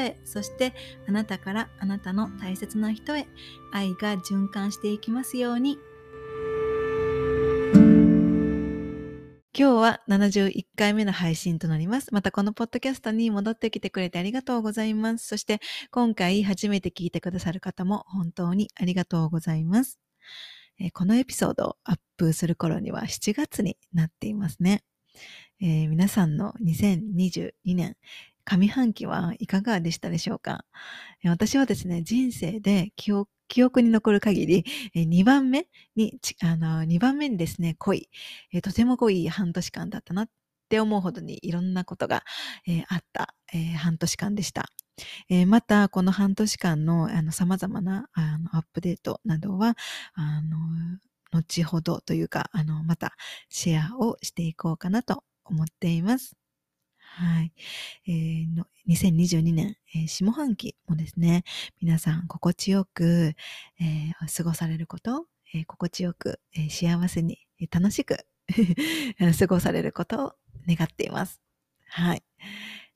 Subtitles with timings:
[0.25, 0.73] そして
[1.07, 3.27] あなたからあなたの大切な人へ
[3.71, 5.77] 愛が循環していきますように
[9.53, 12.07] 今日は71回目の配信となります。
[12.13, 15.27] またこのポッドキャストに戻ってきてくれてありがとうございます。
[15.27, 15.59] そして
[15.91, 19.99] 今回初めて聞いてくださる方も本当にありがとうございます。
[20.79, 24.83] えー、このエピソードをアップする頃には7月になっていますね。
[25.59, 27.97] えー、皆さんの2022年
[28.45, 30.65] 上半期はいかがでしたでしょうか？
[31.25, 38.09] 私はですね、人生で記憶記憶に残る限り、2番目に、あの、2番目にですね、濃い、
[38.63, 40.29] とても濃い半年間だったなっ
[40.69, 42.23] て思うほどにいろんなことが、
[42.67, 44.67] えあった、え半年間でした。
[45.29, 49.75] えまた、この半年間のあの様々なあのアップデートなどは、
[50.13, 50.57] あの、
[51.31, 53.13] 後ほどというか、あの、また
[53.49, 56.35] シェアをしていこうかなと思っています。
[57.13, 57.51] はい。
[58.07, 61.43] えー、の2022年、えー、下半期もですね、
[61.81, 63.33] 皆さん心地よく、
[63.81, 68.25] えー、過ごされること、えー、心地よく、えー、幸せに、えー、楽しく
[69.39, 70.33] 過ごされることを
[70.67, 71.41] 願っています。
[71.89, 72.23] はい。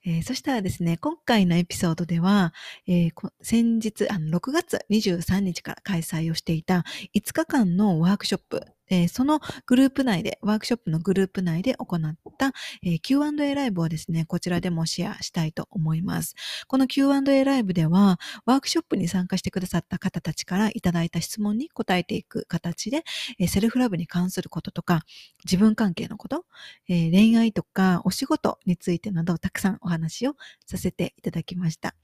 [0.05, 2.53] えー、そしたらですね、今回のエピソードでは、
[2.87, 12.53] えー、先日あの、6月23日から開催をしていた5日間のワークショップ、えー、そのグループ内で、ワークショップのグループ内で行った、
[12.83, 16.35] えー、Q&A ライブをですね、こちらでもシェアしたいと思います。
[16.67, 23.03] この Q&A ライブでは、ワークショップに参加してくださった方たちからいただいた質問に答えていく形で、
[23.39, 25.01] えー、セルフラブに関することとか、
[25.43, 26.45] 自分関係のこと、
[26.87, 30.35] え恋愛とかお仕事についてなど、たくさんお話を
[30.65, 31.95] させていただきました。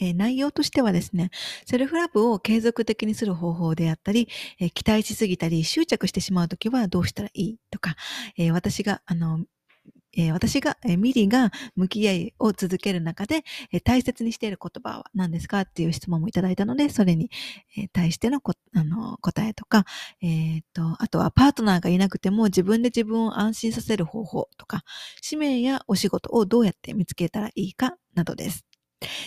[0.00, 1.30] え、内容としてはですね、
[1.66, 4.28] セルフラブを継続的にする方法であったり、
[4.60, 7.96] え、期待しすぎたり執着してしまうときはどうしたらいいとか、
[8.36, 9.40] え、私が、あの、
[10.16, 17.30] え私が、えミリが向き合いを続ける中で、え大切にしている言葉は何ですかっていう質問もいただいたので、それに、
[17.76, 19.84] え対してのこあの答えとか、
[20.22, 24.82] えっ、と、あとはパートナーがいなくても自分で自分を安心させる方法とか、
[25.20, 28.67] 使命やお仕事をどうやって見つけたらいいかなどです。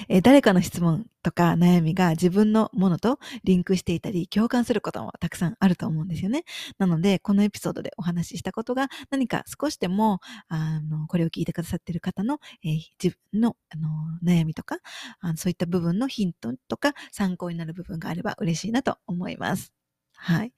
[0.09, 6.43] えー、誰かの質問とか悩みが自分のものとリンクしていたり、共感することもたくさんあると思うんですよね。
[6.77, 13.89] なので、このエピソードでお話ししたことが何か少しでも、あの、これを聞いてくださっている方の、えー、自分のあの
[14.23, 14.77] 悩みとか
[15.19, 19.80] あの、そういった部分のヒントとか参考になる部分があれば嬉しいなと思います。
[20.23, 20.53] はい、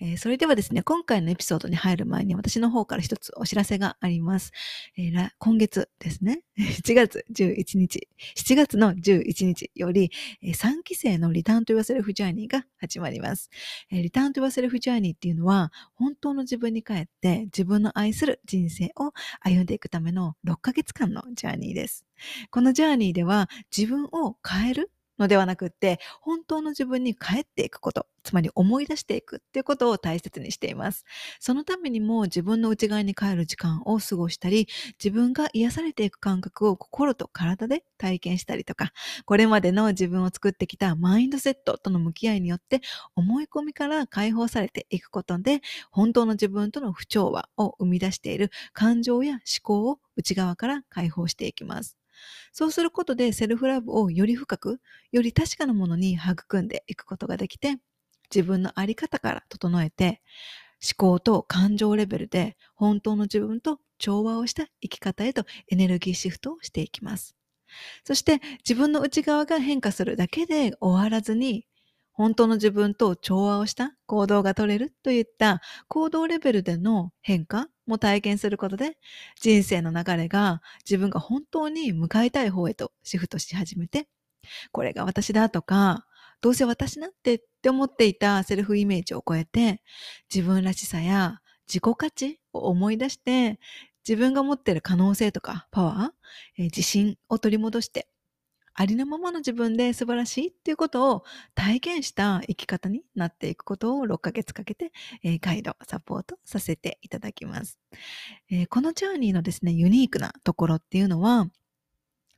[0.00, 4.52] えー、それではですね、今回のエピソードに入る前に私の方から一つお知らせがあります。
[4.96, 13.50] えー、今月ですね、 7月11日、7月の11日より、えー、3期生のリターンと言わせるフジャーニーが始まります、
[13.90, 14.02] えー。
[14.02, 22.04] リターンと言わせるフジャーニーっていうのは、本当の自分に帰って自分の愛する人生を歩んでいくための6ヶ月間のジャーニーです。
[22.50, 31.04] このジャーニーでは自分を変えるのではなくって、本当の自分に帰っていくこと、つまり思い出していくっていうことを大切にしています。
[31.40, 34.68] そのためにも自分の内側に帰る時間を過ごしたり、
[35.02, 38.92] 自分が癒されていく感覚を心と体で体験したりとか、
[39.24, 42.80] これまでの自分を作ってきたマインドセットとの向き合いによって
[43.16, 51.97] 思い込みから解放されていくことで、本当の自分との不調和を生み出している感情や思考を内側から解放していきます。
[52.52, 54.80] そうすることでセルフラブをより深く、
[55.12, 57.78] より確かなものに育んでいくことができて、
[58.34, 60.20] 自分のあり方から整えて、
[60.82, 67.36] 思考と感情レベルで本当の自分と調和をした生き方へとエネルギーシフトをしていきます。
[68.04, 71.66] そして自分の内側が変化するだけで終わらずに
[72.18, 78.98] 本当の自分と調和をした行動が取れるといった行動レベルでの変化も体験することで
[79.40, 84.08] 人生の流れが自分が本当に向かいたい方へとシフトし始めて
[84.72, 86.06] これが私だとか
[86.40, 89.80] どうせ私なんてって思っていたセルフイメージを超えて
[90.32, 91.38] 自分らしさや
[91.68, 93.60] 自己価値を思い出して
[94.08, 96.08] 自分が持っている可能性とかパワー、
[96.56, 98.08] え自信を取り戻して
[98.80, 101.24] ありのままの自分で素晴らしいっていうことを
[101.56, 104.92] 体験した生き方になっていくことを6ヶ月かけて、
[105.24, 107.80] えー、ガイド、サポートさせていただきます、
[108.52, 111.48] えー、このジャーニーのですね、ユニークなところっていうのは、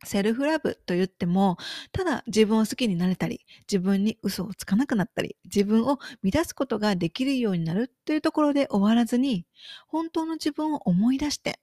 [0.02, 1.58] セルフラブと言っても、
[1.92, 9.44] ただ自分を好きになれたり、自分に嘘をつかなくなったり、自分を乱すことができるようになるというところで終わらずに、
[9.88, 11.60] 本当の自分を思い出して、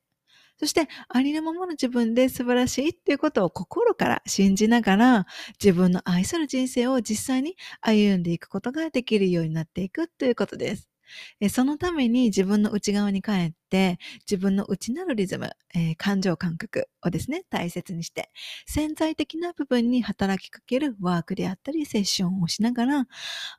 [0.60, 5.26] そしてありのままの自分で素晴らしいっていうことを心から信じながら
[5.64, 10.90] 自分の愛する人生を実際に歩んでいくことができるようになっていくということです。
[11.50, 13.98] そのために自分の内側に帰って
[14.30, 18.30] 自分の内なるリズム、えー、感情感覚をですね、大切にして
[18.66, 23.08] 潜在的な部分に働きかけるワークであったりセッションをしながら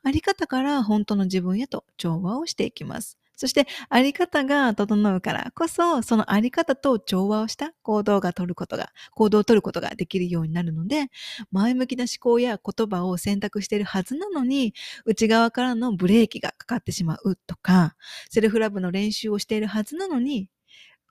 [0.03, 3.17] あり方から本当の自分へと調和をしていきます。
[3.39, 11.05] そして、あり方が整うからこそ、そのあり方と調和をした行動が取ることが、行動を取ることができるようになるので、
[11.53, 14.73] 前向きな思考や言葉を選択しているはずなのに、
[15.05, 17.95] 内側からのブレーキがかかってしまうとか、
[18.29, 20.49] セルフラブの練習をしているはずなのに、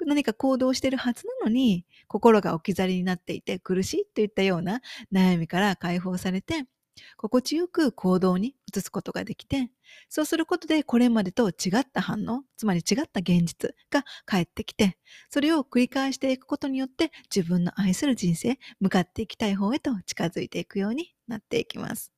[0.07, 4.83] 何か行動しているはずなのに、心が置き去りになっていて苦しいといったような
[5.13, 6.65] 悩みから解放されて、
[7.17, 9.71] 心地よく行動に移すことができて、
[10.09, 14.99] そうすることでこれまでと違った反応、つまり違った現実が返ってきて、
[15.31, 22.13] それを繰り返していくことによって自分の愛する人生、向かっていきたい方へと近づいていくようになっていきます。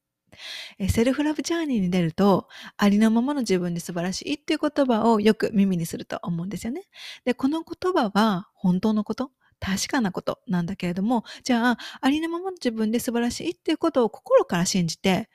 [0.88, 2.46] セルフラブジャーニーに出ると、
[2.76, 6.84] ありのままの自分で素晴らしいっていう言葉をよく耳にすると思うんですよね。
[7.24, 9.32] で、この言葉は本当のこと？
[9.60, 15.28] 確かなことなんだけれども、じゃあ、ありのままの自分で素晴らしいっていうことを心から信じて、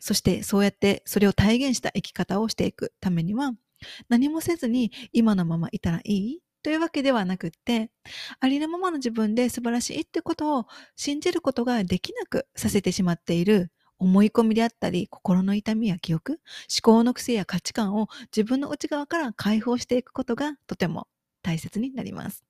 [0.00, 3.52] そしてそうやってそれを体現した生き方をしていくためには、
[4.08, 7.90] 何もせずに今のままいたらいいというわけではなくって、
[8.40, 10.66] ありのままの自分で素晴らしいってことを
[10.96, 16.38] 信じることができなくさせてしまっている思い込みであったり、心の痛みや記憶、思
[16.82, 21.06] 考の癖や価値観を自分の内側から解放していくことがとても
[21.42, 22.47] 大切になります。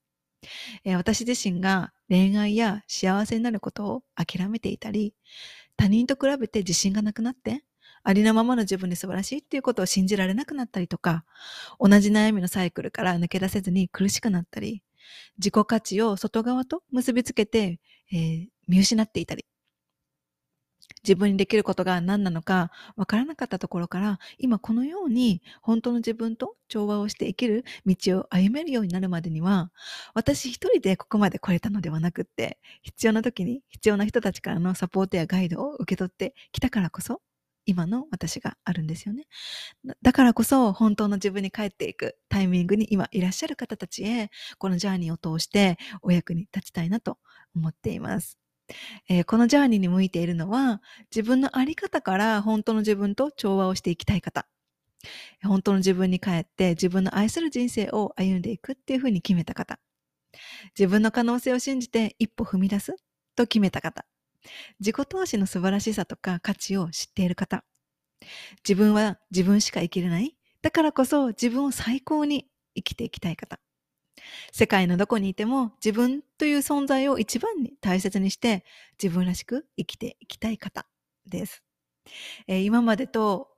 [0.83, 5.13] えー、私自身が恋愛や幸せになることを諦めていたり、
[5.77, 7.63] 他人と比べて自信がなくなって、
[8.03, 11.25] ありのままの自分で素晴らしいっていうことを信じられなくなったりとか、
[11.79, 14.83] 同じ悩みのサイクルから抜け出せずに苦しくなったり、
[15.37, 17.79] 自己価値を外側と結びつけて、
[18.11, 19.45] えー、見失っていたり、
[21.03, 29.71] 自分にできることが何なのかわからなかったところから、今このように本当の自分と調和をして生きる道を歩めるようになるまでには、
[30.13, 37.21] 私一人でここまで来れたのではなくって、必要な時に必要な人たちからのサポートやガイドを受け取ってきたからこそ、
[37.65, 39.27] 今の私があるんですよね。
[40.01, 47.19] だからこそ本当の自分に帰っていくタイミングに今いらっしゃる方たちへこのジャーニーを通してお役に立ちたいなと
[47.55, 48.38] 思っています。
[49.07, 50.81] えー、このジャーニーに向いているのは、
[51.11, 54.47] 自分のあり方から本当の自分と調和をしていきたい方。
[55.43, 59.79] 本当の自分に帰って自分の愛する人生を歩んでいくっていうふうに決めた方。
[60.77, 62.95] 自分の可能性を信じて一歩踏み出す
[63.35, 64.05] と決めた方。
[64.79, 67.63] 自己投資の素晴らしさとか価値を知っている方。
[68.67, 70.35] 自分は自分しか生きれない。
[70.61, 73.59] だからこそ自分を最高に生きていきたい方。
[74.51, 78.63] 世界のどこにいても自分という存在を一番に大切にして
[79.01, 80.85] 自分らしく生きていきたい方
[81.25, 81.63] です。
[82.47, 83.49] えー、今までと、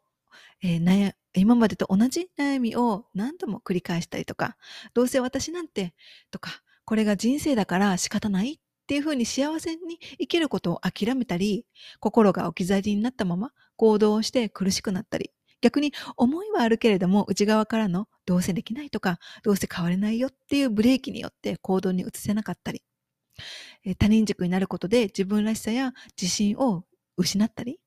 [0.62, 4.58] えー、今までと同じ悩みを何度も繰り返したりとか、
[4.94, 5.94] どうせ私なんて
[6.30, 8.58] とか、これが人生だから仕方ないっ
[8.88, 11.66] ていうふうに幸せに生きることを諦めたり、
[12.00, 22.82] 心が置き去りになったまま行動して苦しくなったり、逆に思いはあるけれども内側からのどうせできないとかどうせ変われないよっていうブレーキによって行動に移せなかったり
[23.98, 26.84] 他人軸になることで自分らしさや自信を
[27.18, 27.80] 失ったり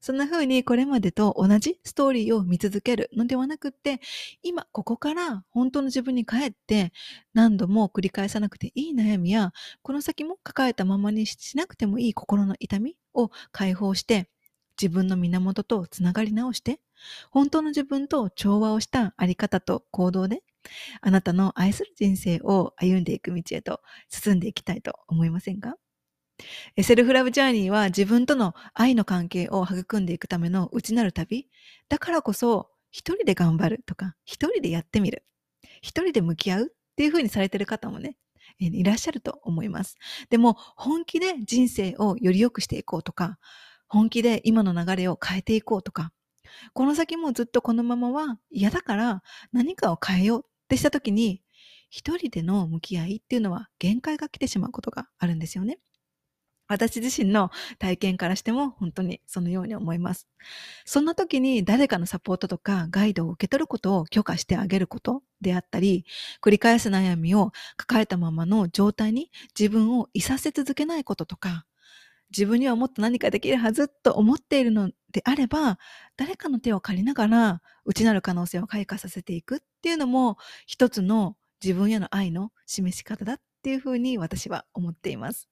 [0.00, 4.00] そんな風にこれまでと同じストーリーを見続けるのではなくって、
[4.42, 6.92] 今ここから本当の自分に帰って
[7.34, 14.30] 何度も繰り返さなくていい悩みや、この先も抱えたままにしなくてもいい心の痛みを解放して、
[14.80, 16.80] 自分の源とつながり直して、
[17.30, 20.42] 本当の自分と調和をしたあり方と行動で、
[21.00, 25.76] あなたの愛する人生を歩んでいく道へと進んでいきたいと思いませんか？
[26.82, 31.48] セルフラブジャーニーは自分との愛の関係を育んでいくための内なる旅。
[31.88, 35.24] だからこそ、一人で頑張るとか、一人でやってみる。
[35.82, 38.16] 一人で向き合うっていう風にされてる方もね、
[38.58, 39.96] いらっしゃると思います。
[40.28, 43.38] でも、本気で人生をより良くしていこうとか、
[43.90, 46.12] 本気で今の流れを変えていこうとか、
[46.74, 51.42] この先もずっとこのままは嫌だから何かを変えようってした時に、
[51.90, 55.80] 一人での向き合いっていうのは限界が来てしまうことがあるんですよね。
[56.68, 60.28] 私自身の体験からしても本当にそのように思います。
[60.84, 66.04] そんな時に誰かのサポートとかガイドを受け取ることを許可してあげることであったり、
[66.40, 71.66] 繰り返す悩みを抱えたままの状態に自分をいさせ続けないこととか、
[72.30, 75.78] 自分にはもっと何かできるはずと思っているのであれば、
[76.16, 85.48] 誰かの手を借りながら内なる可能性を開花させていくっていうのも一つの自分への愛の示し方だっていうふうに私は思っています。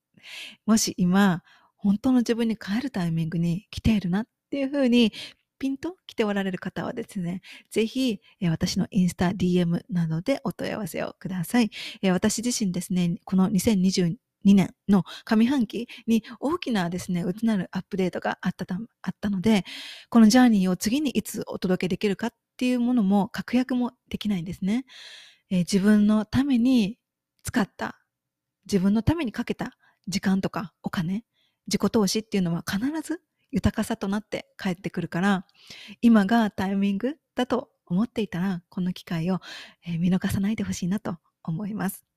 [0.66, 1.42] もし今、
[1.76, 5.12] 本当の自分に帰るタイミングに来ているなっていうふうに
[5.58, 11.70] ピンと来ておられる方はですね、ぜひ、私のインスタ、DM などでお問い合わせをください。
[12.10, 19.64] 私自身ですね、この2022年の上半期に大きなですね、内なるアップデートがあったたあったので、
[20.10, 24.84] このジャーニーを次にいつお届けできるかっていうものも確約もできないんですね。
[25.50, 26.98] え自分のために
[27.44, 27.98] 使った、
[28.66, 29.72] 自分のためにかけた
[30.08, 31.24] 時間とかお金、
[31.66, 35.46] 自己投資っていうのは必ず豊かさとなって帰ってくるから、
[36.02, 39.40] 今がタイミングだと思っていたら、この機会を
[40.00, 42.07] 見逃さないでほしいなと思います。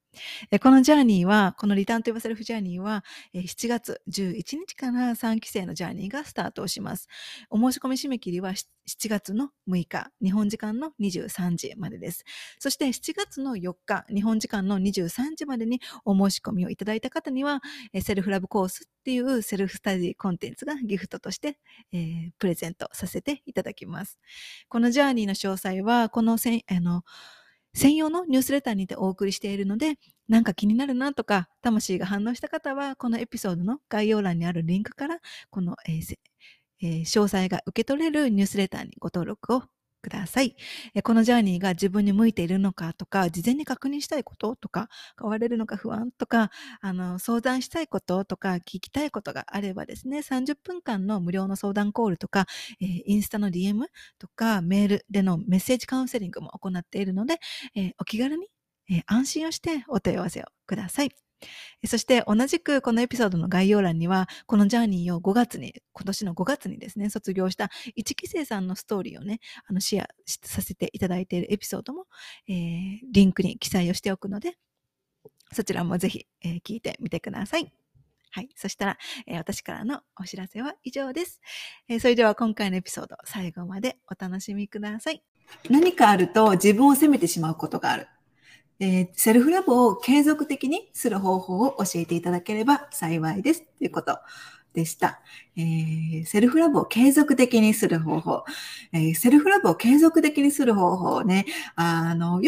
[0.60, 3.04] このジャーニーは、このリターンと言わせるフジャーニーは、
[3.34, 7.08] 7月11日から3期生のジャーニーがスタートをします。
[7.50, 8.66] お申し込み締め切りは7
[9.08, 12.26] 月の6日、日本時間の23時までです。
[12.60, 17.62] そして7月の4日、日本時間の23時までにお申し込みをいただいた方には、
[18.02, 21.58] セルフラブコースっていうセルフスタディコンテンツがギフトとして、
[21.94, 24.20] えー、プレゼントさせていただきます。
[24.68, 27.04] このジャーニーの詳細は、このせあの
[27.74, 29.98] 専用のニュースレターにてお送りしているので、
[30.28, 36.18] なんか気になるなとか、魂が反応した方は、このエピソードの概要欄にあるリンクから、この、えー
[36.82, 39.64] えー、詳細が受け取れるニュースレターにご登録を
[40.02, 40.56] ください。
[41.04, 44.90] このジャーニーが自分に向いているのかとか、事前に確認したいこととか、
[45.20, 52.48] 変われるのか不安とか、あの、相談したいこととか、聞きたいことがあればですね、30分間の無料の相談コールとか、
[52.80, 53.88] インスタの DM
[54.20, 57.40] とか、メールでのメッセージカウンセリングも行っているので、
[58.00, 58.48] お気軽に、
[59.08, 61.31] 安心をしてお問い合わせをください。
[61.86, 72.06] そして同じくこのエピソードの概要欄には、このジャーニーを5月に、今年の5月にですね、卒業した1期生さんのストーリーをね、あのシェアさせていただいているエピソードも、
[72.48, 74.58] えー、リンクに記載をしておくので、
[75.52, 77.72] そちらもぜひ、えー、聞いてみてください。
[78.34, 78.50] はい。
[78.56, 81.42] そしたら、えー、私からのお知らせは以上です、
[81.90, 85.22] え、それでは今回のエピソード、最後までお楽しみください。
[85.70, 88.08] 何かあると自分を責めてしまうことがある。
[88.82, 93.62] えー、セルフラブを継続的にする方法を教えていただければ幸いです。
[93.78, 94.18] ということ
[94.74, 95.22] でした。
[95.56, 98.44] えー、セルフラブを継続的にする方法。
[98.92, 101.46] えー、セルフラブを継続的にする方法ね。
[101.76, 102.42] あの、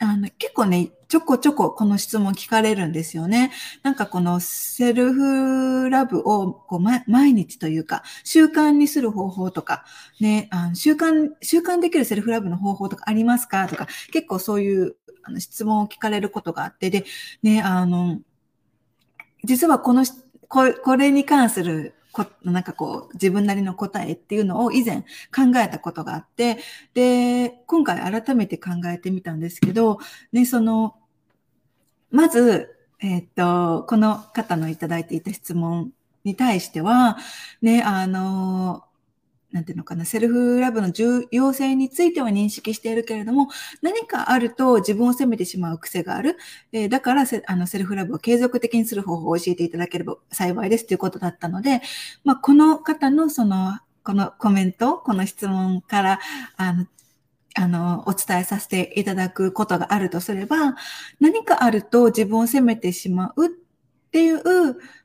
[0.00, 3.50] あの結構ね、ちょこちょここの質問聞かれるんですよね。
[3.82, 9.86] なんかこのセルフラブをこう、ま、毎日というか、習慣にする方法とか、
[10.20, 17.04] ね、あの習慣、習慣できるセルフラブの方法とかありますかとか、結構そういうあの質問を聞かれることがあって、で、
[17.42, 18.20] ね、あの、
[19.44, 20.04] 実はこの、
[20.48, 25.02] ここれに関するこ、なんかこう、自分なりの答えっていうのを以前
[25.34, 26.58] 考えたことがあって、
[26.94, 29.98] で、今回改めて考えてみたんですけど、
[30.32, 30.96] ね、その、
[32.10, 35.92] まず、えっ、と、この方のいただいていた質問
[36.24, 37.18] に対しては、
[37.62, 38.84] ね、あの、
[39.52, 43.48] なんていうのかな、セルフラブの重要性については認識しているけれども、
[43.80, 46.36] 何かあると自分を責めてしまう癖がある。
[46.72, 51.80] えー、だからセあのセルフラブを継続的にする方法を教えていただければ幸いですということだったので、
[52.24, 56.20] まあ、この方のその、このコメント、この質問から、
[56.56, 56.86] あの、
[57.54, 60.76] あの、お伝えさせていただくことがあるとすれば、
[61.20, 63.48] 何かあると自分を責めてしまう
[64.08, 64.40] っていう、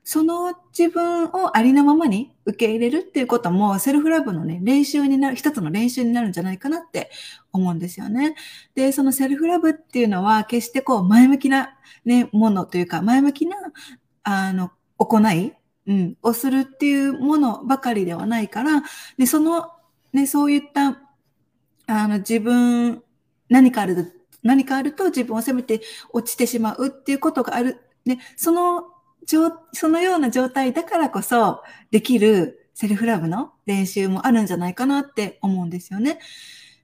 [0.06, 7.12] その自分をありのままに受け入れるっていうことも、セルフラブのね、練習になる、一つの練習になるんじゃないかなって
[7.52, 8.36] 思うんですよね。
[8.76, 13.58] で、そのセルフラブっていうのは、決してこう、前向きなね、ものというか、前向きな、
[14.24, 15.54] あの、行い、
[15.86, 18.84] うん、をするっていうものばかりではないから、
[19.18, 19.70] で、その、
[20.14, 21.02] ね、そういった、
[21.88, 23.04] あの、自分、
[23.50, 25.82] 何かある、何かあると自分を責めて
[26.12, 27.82] 落ちてしまうっていうことがある。
[28.06, 28.93] で、その
[29.26, 36.20] そのような状態だからこそできるセルフラブの練習もあるんじゃないかなって思うんですよね。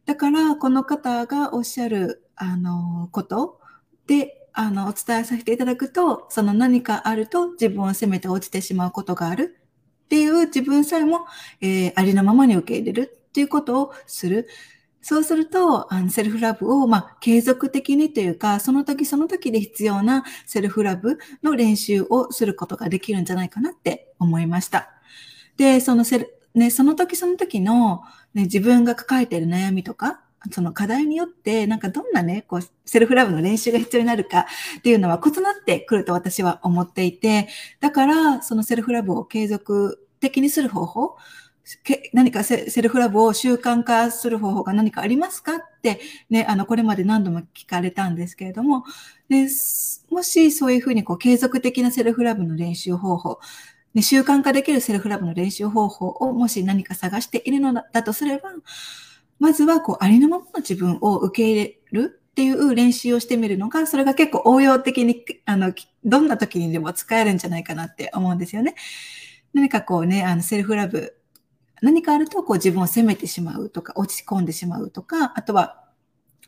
[0.06, 3.60] だから、この方がおっしゃる、あの、こと
[4.08, 9.60] で、あの、お伝えさせていただくと、その何かあると自分を責めて落ちてしまうことがある
[10.06, 11.26] っていう自分さえも、
[11.62, 14.48] えー、ありのままに受け入れるっていうことをする。
[15.02, 24.90] そうすると、あのセルフラブを、まあ、継続的にというか、その時その時で必要なセルフラブの練習をすることができるんじゃないかなって思いました。
[25.58, 28.02] で、そのセル、ね、その時その時の、
[28.34, 34.46] ね、自分が抱えている悩みとか、その課題によって、なんかどんなね、こう、セルフラブの練習が必要になるか
[34.78, 37.50] っていうのは異なってくると私は思っていて、
[37.82, 41.18] だから、そのセルフラブを継続的にする方法、
[41.84, 46.00] け何かセルフラブを習慣化する方法が何かありますかって、
[46.30, 48.84] ね、あの、これまで何度も聞かれたんですけれども、
[49.30, 49.48] で
[50.10, 53.40] もしそういうふうにこう継続的なセルフラブの練習方法、
[53.94, 58.52] ね、習慣化できるセルフラブの練習方法をもし何か探しているのだとすれば、
[59.40, 65.74] まずはこうありのままの自分を受け入れるっていう練習をしてみるのが、それが結構応用的に、あの、
[66.06, 68.76] どんな時にでも使えるんじゃないかなって思うんですよね。
[69.54, 71.19] 何かこうね、あの、セルフラブ
[71.82, 75.84] 何かあるとこう自分を責めてしまうとか、落ち込んでしまうとか、あとは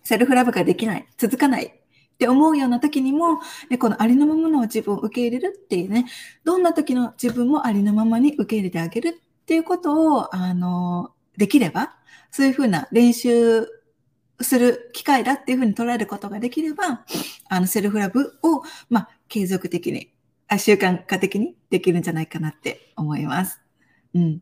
[0.04, 6.06] セルフラブができない、続かないって思うような時にも、ね、このありのままの自分を受け入れるっていうね、
[6.44, 11.96] どんな時の自分もありのままに受け入れてあげるっていうことを、あの、できれば、
[12.30, 13.68] そういうふうな練習
[14.40, 17.06] する機会だっていうふうに捉えることができれば、
[17.50, 20.14] あの、セルフラブを、まあ、継続的に、
[20.58, 23.62] 習慣化的にできるんじゃないかなって思います。
[24.14, 24.42] うん。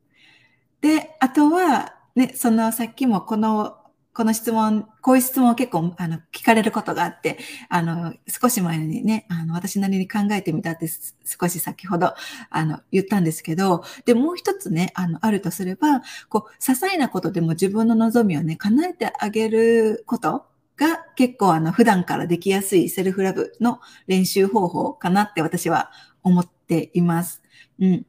[0.81, 3.75] で、あとは、ね、そのさっきもこの、
[4.13, 7.38] この質問、こういう質問を結構、あの、聞かれることがあって、
[7.69, 12.13] あの、少し前にね、あの、私なりに考えてみたって少し先ほど、
[12.50, 20.45] あの、言ったんですけど、で、もう一つね、あの、あるとすれば、こう、些細なことでも自分の望みをね、叶えてあげること
[20.75, 25.91] が結構、あの、普段からできやすいセルフラブの練習方法かなって私は
[26.24, 27.41] 思っています。
[27.79, 28.05] うん。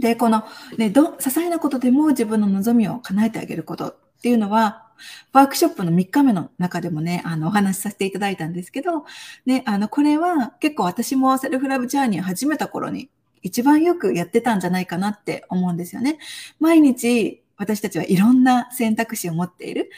[0.00, 0.44] で、この、
[0.78, 4.86] ね、ど、些細なことでも自分の望みを叶えてあげることっていうのは、
[5.32, 9.04] ワークショップの3日目の中でもね、あの、お話しさせていただいたんですけど、
[9.46, 13.10] ね、あの、これは結構私もセルフラブジャーニーを始めた頃に
[13.42, 16.18] 一番よくやってたんじゃないかなって思うんですよね。
[16.58, 19.90] 毎日私たちはいろんな選択肢を持っている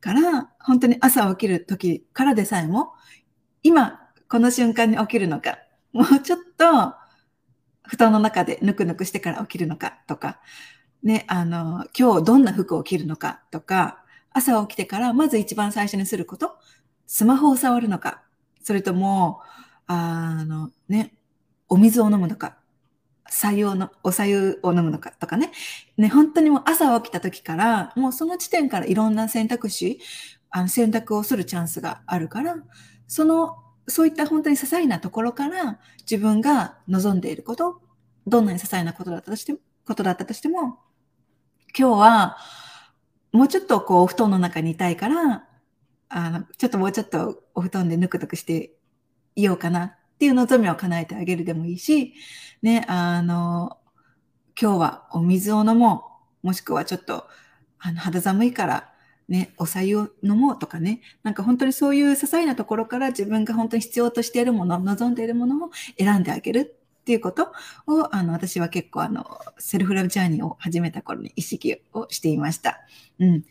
[0.00, 2.92] から、本当に朝起きる時からでさえも、
[3.62, 5.58] 今、この瞬間に起きるのか、
[5.92, 6.94] もうちょっと
[7.88, 10.40] 布団の中でぬくぬくしてから起きるのかとか、
[11.02, 16.56] ね、あの、今日どんな服を着るのかとか、朝起きてからまず一番最初にすること、
[17.06, 18.22] スマホを触るのか、
[18.62, 19.40] それとも、
[19.86, 21.14] あの、ね、
[21.68, 22.58] お水を飲むのか、
[23.30, 25.50] 採用の、お茶湯を飲むのかとかね。
[25.96, 29.98] ね、本当にもう朝起きた時から、もうその時点からいろんな選択肢、
[30.50, 32.56] あの選択をするチャンスがあるから、
[33.06, 33.56] その
[33.88, 37.80] そういった本当に些細なところから自分が望んでいること、
[38.26, 40.78] どんなに些細なことだったとしても、ことだったとしても、
[41.76, 42.36] 今日は
[43.32, 45.48] もうちょっとこうお布団の中にいたいから、
[46.08, 48.72] あの、ちょっともうちょっとお布団でぬくぬくして
[49.36, 52.14] いようかなっていう望みを叶えてあげるでもいいし、
[52.62, 53.78] ね、あの、
[54.60, 56.04] 今日はお水を飲も
[56.42, 56.48] う。
[56.48, 57.28] もしくはちょっと、
[57.78, 58.87] あの、肌寒いから、
[59.28, 67.52] ね、お茶を飲もうとかね、なんか本当にそういう些細なところから自分が本当に必要としているもの、望んでいるものを選んであげるっていうこと
[67.86, 69.26] を、あの、私は結構あの、
[69.58, 72.80] セルフラブジャーニーを始めた頃に意識をしていました。
[73.18, 73.44] うん。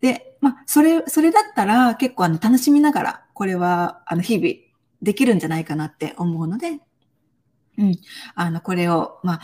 [0.00, 4.54] で、まあ、それ、それだったら結構あの、楽しみながら、これは、あの、日々
[5.02, 6.80] できるんじゃないかなって思うので、
[7.78, 7.98] うん。
[8.34, 9.40] あの、これを、まあ、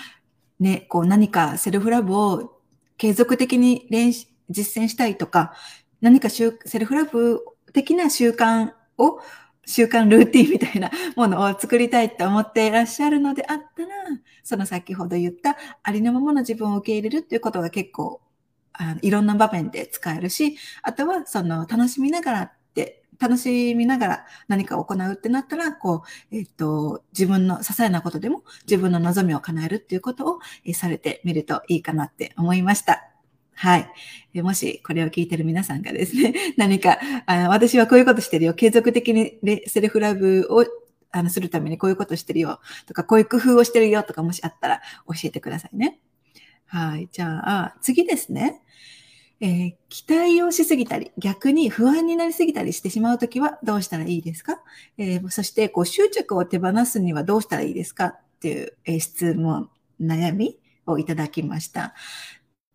[0.61, 2.61] ね、こう何かセルフラブを
[2.97, 5.55] 継続的に練習、実践したいとか、
[6.01, 7.41] 何かセルフラブ
[7.73, 9.21] 的な習慣を、
[9.65, 13.89] 習慣ルーティンみたいな ものを作りたいって思っていらっしゃるのであったら、
[14.43, 18.21] その先ほど言ったありのままの自分を受け入れるっていうことが結構
[18.73, 26.03] あのいろんな場面で使えるし、あとはその楽しみながらって、楽しみながら何かを行うってなったら、こ
[26.33, 33.12] う、えっ、と、自分の些細なことでも自分の望みを叶えるっていうことを、えされてみるといいかなって思いました。
[33.63, 33.79] は
[34.35, 34.43] い。
[34.43, 38.55] もしこれを聞いてる皆さんがですね、 何か、あ私はこういうことしてるよ。
[38.55, 40.67] 継続的にセルフラブを
[41.13, 42.59] あのするためにこういうことしてるよ。
[42.89, 46.01] とか、こういう工夫をしてるよとか、もしあったら教えてくださいね。
[46.67, 47.09] はい。
[47.13, 48.63] じゃあ、次ですね。
[49.41, 54.61] えー、期待をしすぎたり、逆に不安になりすぎたりしてしまうときはどうしたらいいですか、
[54.99, 58.07] えー、そして、こう、執着を手放すにはどうしたらいいですか？
[58.07, 59.71] っていう、え、質問、
[60.01, 61.95] 悩みをいただきました。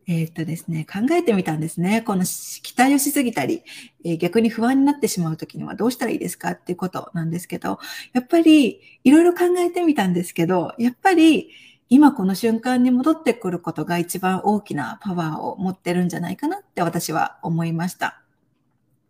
[0.10, 2.02] えー、っとですね、考えてみたんですね。
[2.02, 3.62] この期待をしすぎたり、
[4.06, 6.52] えー、逆に不安になってしまうときにはどうしたらいいですか？
[6.52, 7.80] っていうことなんですけど、
[8.14, 11.50] やっぱりいろいろ考えてみたんですけど、やっぱり
[11.90, 18.22] 今この瞬間に戻ってくることが一番大きなパワーを持ってるんじゃないかなって私は思いました。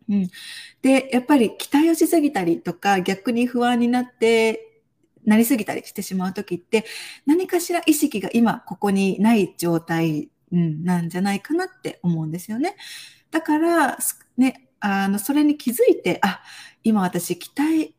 [0.08, 0.28] うん。
[0.82, 4.64] で、やっぱり期待をしすぎたりとか、逆に不安になって、
[5.24, 6.84] なりすぎたりしてしまうときって、
[7.26, 12.76] 何かしら意識が今ここにない状態、うん、なんじゃないかなって思うんですよね。
[13.30, 13.98] だから、
[14.36, 16.40] ね、あの、それに気づいて、あ、
[16.84, 17.94] 今私期待、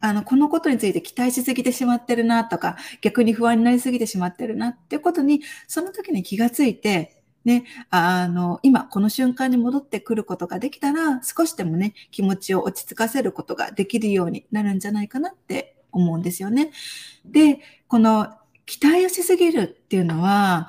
[0.00, 16.70] あの、このことについて期待しすぎてしまってるなとか、逆に不安になりすぎてしまってるなっていうことに、その時に気がついて、ね、あの、今この瞬間に戻ってくることができたら、少しでもね、気持ちを落ち着かせることができるようになるんじゃないかなって思うんですよね。
[17.24, 18.28] で、この
[18.66, 20.68] 期待をしすぎるっていうのは、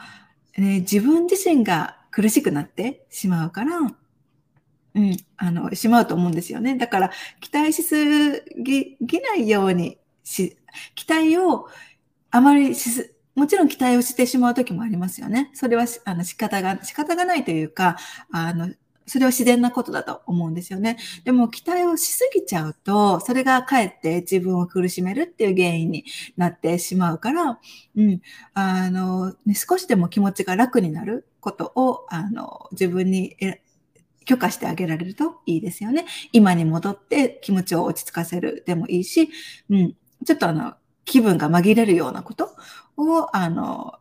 [0.57, 3.77] ね、自分自身が苦しくなってしまうから、
[4.93, 6.75] うん、あの、しまうと思うんですよね。
[6.77, 10.57] だから、期待しすぎぎないようにし、
[10.95, 11.67] 期待を
[12.29, 15.49] あまりしす、もちろん期待をしてしまう時もありますよね。
[15.53, 17.97] それはあの仕方が、仕方がないというか、
[18.31, 18.73] あの、
[19.11, 20.97] それは自然なことだと思うんですよね。
[21.25, 26.05] でも期待をしすぎちゃうと、それがかえって自分を苦しめるっていう原因に
[26.37, 27.59] なってしまうから、
[27.97, 28.21] うん、
[28.53, 33.35] あの、ね、少しでも気持ちが楽になることを、あの、自分に
[34.23, 36.05] 許可してあげられるといいですよね。
[36.31, 39.29] 今に戻って気持ちを落ち着かせるでもいいし、
[39.69, 39.93] うん、
[40.25, 42.55] ちょっとあの、気分が紛れるようなこと
[42.95, 43.95] を、あの、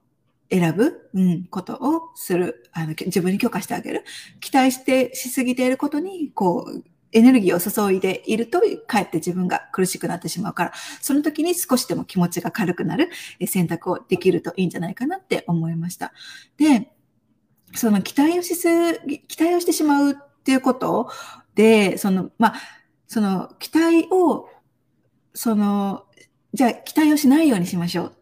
[0.50, 4.04] 選ぶ、うん、ことをする、あの、自分に許可してあげる。
[4.40, 7.60] 期待して、しすぎていることに、こう、エネルギーを
[7.90, 13.10] 注いでいると、かえって自分が苦しくなってしまうから、その時に少しでも気持ちが軽くなる
[13.46, 16.12] 選択をできるといいんじゃないかなって思いました。
[16.56, 16.92] で、
[17.74, 21.10] その期待をしすぎ、期待をしてしまうっていうこと
[21.54, 22.60] で、その、まあ、
[23.06, 24.48] その期待を、
[25.34, 26.04] その、
[26.52, 28.16] じゃあ期待をしないようにしましょう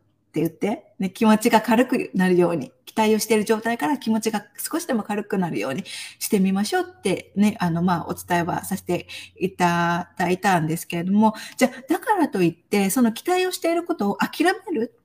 [0.46, 5.85] って言って、ね、気持ちが軽くなるように、期待をしている状態から気持ちが少しでも軽くなるように
[6.18, 14.98] してみましょうってね、あの、まあ、お伝えはさせていただいたんですけれども、じゃあ、だからといって、その期待をしていることを諦める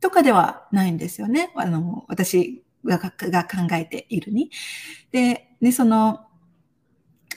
[0.00, 1.52] とかではないんですよね。
[1.56, 4.50] あの、私がが考えているに。
[5.10, 6.26] で、ね、その、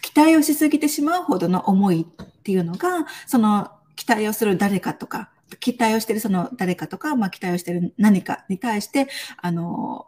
[0.01, 9.07] 期待をしすぎてしまうほどの思いっていうのが、その期待をする誰かとか、期待をしてるその誰かとか、まあ期待をしてる何かに対して、
[9.37, 10.07] あの、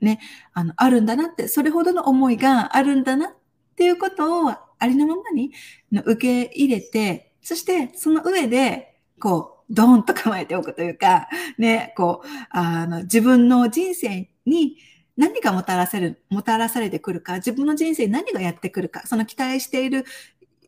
[0.00, 0.20] ね、
[0.52, 3.34] あの、あるんだなって、それほどの思いがあるんだなっ
[3.76, 5.52] ていうことをありのままに
[5.92, 14.76] 受け入れて、そしてその上で、こう、ドーンと構えておくというか、ね、こう、あの、自分の人生に
[15.16, 20.04] 何がもたらせる、もたらされてくるか、自分の人生に何がやってくるか、その期待している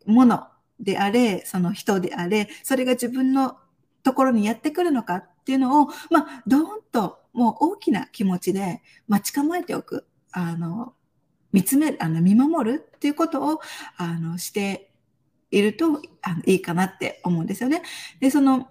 [0.07, 0.47] もの
[0.81, 3.57] であれ、その人であれ、それが自分の
[4.05, 10.07] ところにやってくるのかっていうのを、まあ、ドーンともう大きな気持ちで待ち構えておく。
[10.31, 10.95] あの、
[11.53, 13.61] 見つめ、あの、見守るっていうことを、
[13.97, 14.91] あの、して
[15.51, 17.83] いるとあのいいかなって思うんですよね。
[18.21, 18.69] で、その、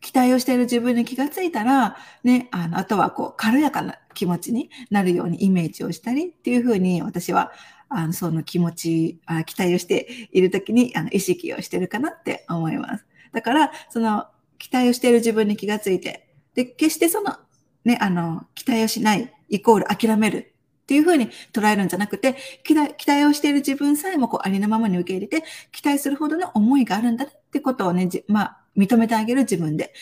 [0.00, 7.52] 期待をしている自分に気がついたら、ね、あの、あとはこう、軽やかな気持ちになるようにイメージをしたりっていうふうに私は、
[7.88, 13.06] あの、その気持ち、あ期待をしているときに、あの、意識をしてるかなって思います。
[13.32, 14.26] だから、その、
[14.58, 17.36] 期待をしている自分に気がついて、で、決してその、
[17.84, 29.92] ね、あの、期待をしない、イコール諦めるっていうふうに捉えるんじゃなくて、期待期待をしている自分さえもこうありのままに受け入れて、期待するほどの思いがあるんだってことをね、じまあ、認めてあげる自分で。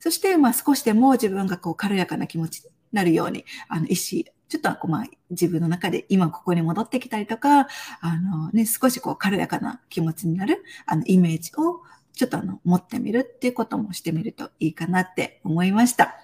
[0.00, 7.68] そして、まあ、少しでも自分がこう軽やかな気持ちになるように、あの、意思、ちょっとこう、まあ、自分の中で今ここに戻ってきたりとか、
[8.00, 11.80] あのね、少しこう軽やかな気持ちになる、あの、イメージを
[12.14, 16.14] ちょっとあの、持ってみるっていうこともしてみるといいかなって思いました。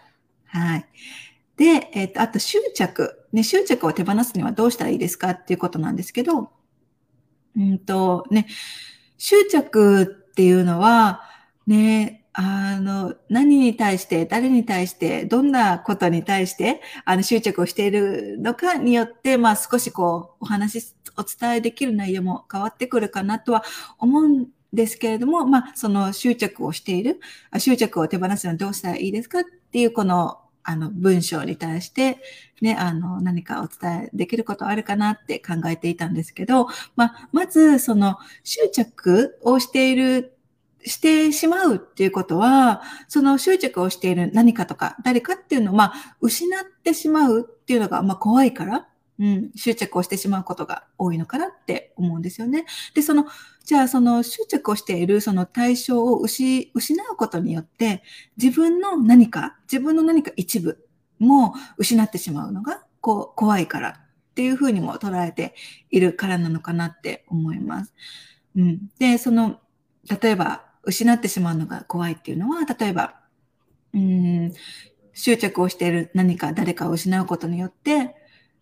[0.47, 0.87] はい。
[1.57, 3.27] で、えっ、と、あと執着。
[3.33, 6.51] ね、執着を手放すにはどうしたらいいですかっていうことなんですけど、
[7.57, 8.47] うんと、ね、
[9.19, 11.23] 執着っていうのは、
[11.67, 23.65] ね、あの、何に対して、誰に対して、どんなことに対して、あの、執着をしているのかによって、まあ少しこう、お話、お伝えできる内容も変わってくるかなとは
[23.99, 27.21] 思うんですけれども、まあ、その執着をしている、
[27.59, 32.19] 執着を手放すのはどうしたらいいですかっていう、この、あの、文章に対して、
[32.61, 40.37] ね、あの、何かお伝えできることあるかなって考えていたんですけど、まあ、まず、その、執着をしている、
[40.85, 48.87] してしまうっていうことは、その執着をしている何かとか、誰かっていうのを、まあ、失ってしまうっていうのが、まあ、怖いから、
[49.19, 52.65] うん、執着をしてしまうことが多いのかなって思うんですよね。
[52.95, 53.27] で、その、
[53.71, 58.03] じゃあその執着をしているその対象を失うことによって、
[58.37, 60.85] 自分の何か、自分の何か一部
[61.21, 63.95] も失ってしまうのがこう怖いからっ
[64.35, 65.55] ていうふうにも捉えて
[65.89, 67.95] いるからなのかなって思います。
[68.57, 68.91] うん。
[68.99, 69.61] で、その、
[70.21, 73.21] 例えば、失ってしまうのが怖いっていうのは、例えば、
[73.95, 74.53] うん、
[75.15, 78.17] 執着をしている何か誰かを失うことによって、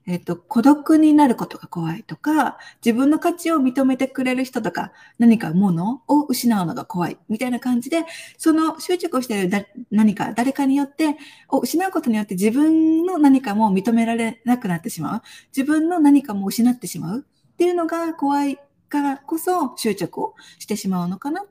[0.09, 8.07] えっと、孤独になることが怖いとか、自分の価値を認めてくれる人とか、何かものを失うのが怖い、みたいな感じで、
[8.39, 11.19] その執着をしている何か、誰かによって、
[11.51, 15.23] を失うことによって自分の何かも認められなくなってしまう。
[15.55, 21.47] 自分の何かも失ってしまうっていうのが怖いからこそ執着をしてしまうのかなっ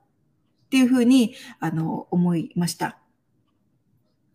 [0.71, 2.97] ていうふうに、あの、思いました。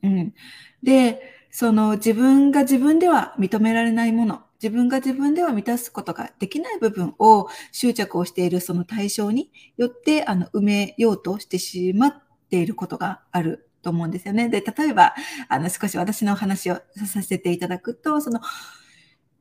[0.04, 0.32] うん。
[0.80, 14.48] で、その自分が自分では認められないもの、自分が自分では満たすことができない部分を執着をしているその対象によってあの埋めようとしてしまっていることがあると思うんですよね。
[14.48, 15.14] で、例えば、
[15.48, 18.40] あの少し私の話をさせていただくと、その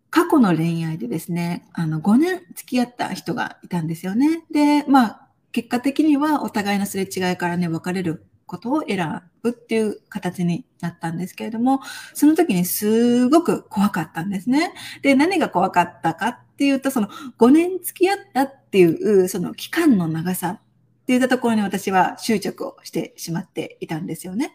[0.10, 4.43] 過去の恋愛でですね、あの5年付き合った人がいたんですよね。
[4.52, 11.79] で、まあ、結果的にはお互いのすれ違いからね、別れることを選ぶっていう形になったんですけれども、
[12.13, 14.73] その時にすごく怖かったんですね。
[15.01, 17.07] で、何が怖かったかっていうと、その
[17.39, 20.59] 5年付き合ったっていうその期間の長さっ
[21.05, 24.53] ていったところに私は執着をしてしまっていたんですよね。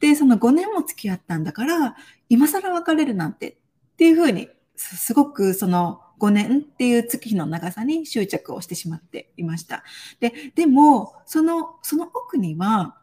[0.00, 1.96] で、その5年も付き合ったんだから、
[2.28, 3.56] 今更別れるなんてっ
[3.96, 9.82] ていうふうに、すごくその5年っていう月日の長さに執着をしてしまっていました。
[10.20, 12.99] で、でも、その、その奥には、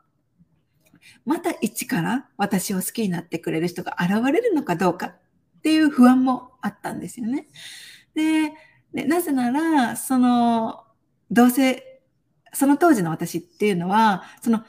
[1.26, 5.16] また一から私を好きになってくれる人が現れるのかどうかっ
[5.62, 7.48] ていう不安もあったんですよね。
[8.16, 8.54] で、
[8.94, 10.84] でなぜなら、その、
[11.30, 12.02] どうせ、
[12.54, 14.64] その当時の私っていうのは、その、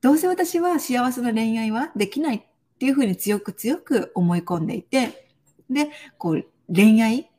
[0.00, 2.42] どうせ私は幸せな恋愛はできないっ
[2.78, 5.28] ていうふうに強く強く思い込んでいて、
[5.68, 7.30] で、こう、恋愛、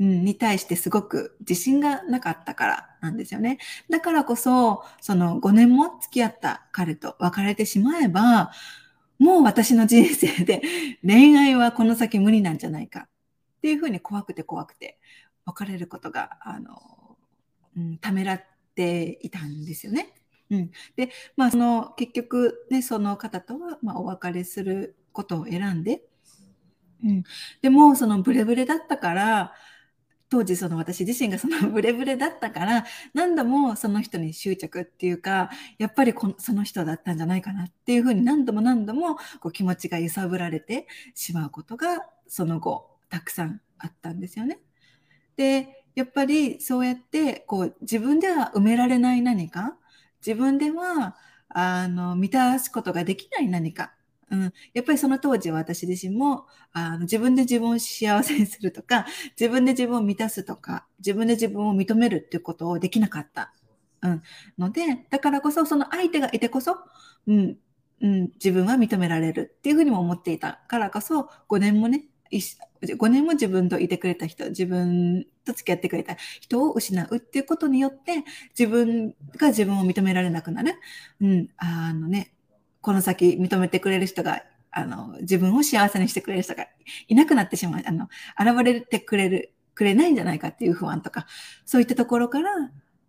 [0.00, 3.58] に対してすごく自信がなかったからなんですよね。
[3.88, 8.52] だからこそ、その5年も付き合った彼と別れてしまえば、
[9.18, 10.62] もう私の人生で
[11.06, 13.08] 恋愛はこの先無理なんじゃないかっ
[13.60, 14.98] ていうふうに怖くて怖くて
[15.44, 17.16] 別れることが、あの、
[17.76, 20.14] うん、ためらっていたんですよね。
[20.50, 26.02] うん、で、まあ、その結局ね、その方とは、まあ、お別れすることを選んで、
[27.04, 27.22] うん、
[27.62, 29.52] でも、そのブレブレだったから、
[30.30, 44.60] 当時その私自身がその ブレブレだったから何度もその人に執着っていうかやっぱりこのその人だったんじゃないかなっていうふうに何度も何度もこう気持ちが揺さぶられてしまうことがその後たくさんあったんですよね。
[45.36, 49.76] でやっぱりそうやってこう自分では埋められない何か
[50.24, 51.16] 自分では
[51.48, 53.92] あの満たすことができない何か
[54.30, 59.06] うん、やっぱりその当時は私自身もあの自分で自分を幸せにするとか、
[59.38, 63.52] 自分で自分を満たすとか、自分で自分を認めるっていうことをできなかった。
[64.02, 64.22] うん、
[64.56, 66.76] ので、だからこそその相手がいてこそ、
[67.26, 67.58] うん、
[68.00, 78.24] うん、自分は認められるっていうふうにも思っていたからこそ、5年もね、5年も自分といてくれた人、自分と付き合ってくれた人を失うっていうことによって、
[78.58, 80.74] 自分が自分を認められなくなる。
[81.20, 82.32] うん、あのね、
[82.80, 86.66] この先認めてくれる人が、あの、自分を幸せにしてくれる人が
[87.08, 91.26] いなくなってしまう、あの、現れてくれる、くれないんじゃないかっていう不安とか、
[91.64, 92.50] そういったところから、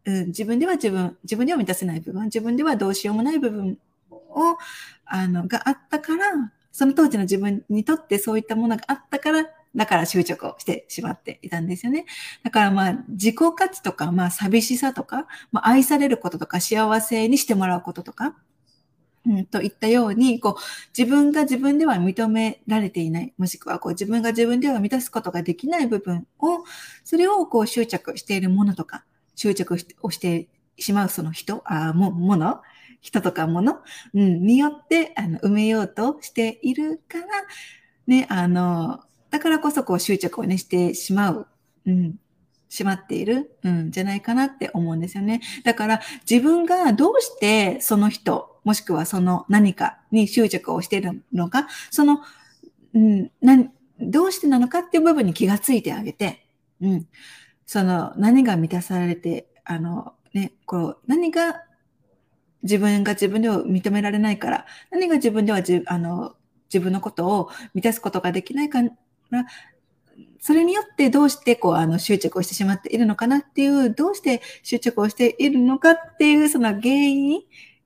[0.05, 3.77] うん、自分では自分、自分では満たせない部分、自分ではどうしようもない部分
[4.09, 4.57] を、
[5.05, 12.05] あの、があったから、その当時の自分にとってそういったものがあったから、だから執着をしてしまっていたんですよね。
[12.43, 18.35] だからまあ自己価値とか、まあ寂しさとか、まあ愛されることとか幸せにしてもらうこととか、
[19.25, 20.61] うん、といったように、こう、
[20.97, 26.63] 自分が自分では認められていない、もしくはこう自分が自分では満たすことができない部分を、
[27.03, 29.03] それをこう執着しているものとか、
[29.35, 32.61] 執着をしてしまうその人、あも、もの、
[32.99, 33.79] 人とかもの、
[34.13, 37.25] うん、によって、あの、埋めようとしているから、
[38.07, 41.47] ね、あの、だからこそこう執着をね、してしまう。
[41.85, 42.15] うん。
[42.71, 45.41] しまっている、うん、じゃないかなって思うんですよね。
[45.65, 52.19] だから自分がどうしてその人、もしくはその何かに執着をしているのか、その、
[52.93, 53.31] うん、
[53.99, 56.45] どうしてなのかっていう部分に気がついてあげて、
[56.81, 57.07] うん、
[57.65, 61.63] その何が満たされて、あの、ね、こう、何が
[62.63, 66.35] 自分が自分では認められないから、何が自分ではじあの
[66.71, 69.45] 自分のことを満たすことができないから、
[70.39, 77.41] それによってどうしてこうあの執着をしてしまっているのかなっていう、どうして執着をしているのかっていうその原因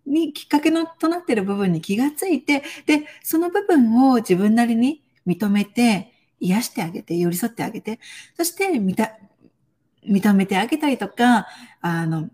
[0.05, 7.99] にきっかけのとなっている部分に気がついて、で、その部分を自分なりに認めて、癒してあげて、寄り添ってあげて、
[8.35, 9.17] そして見た、
[10.07, 11.47] 認めてあげたりとか、
[11.81, 12.29] あの、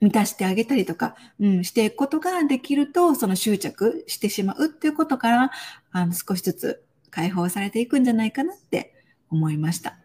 [0.00, 5.50] 満たしてあげたりとか、うん、していくことができると、その執着してしまうっていうことから、
[5.90, 8.94] あの、少しずつ解放されていくんじゃないかなって
[9.30, 9.98] 思いました。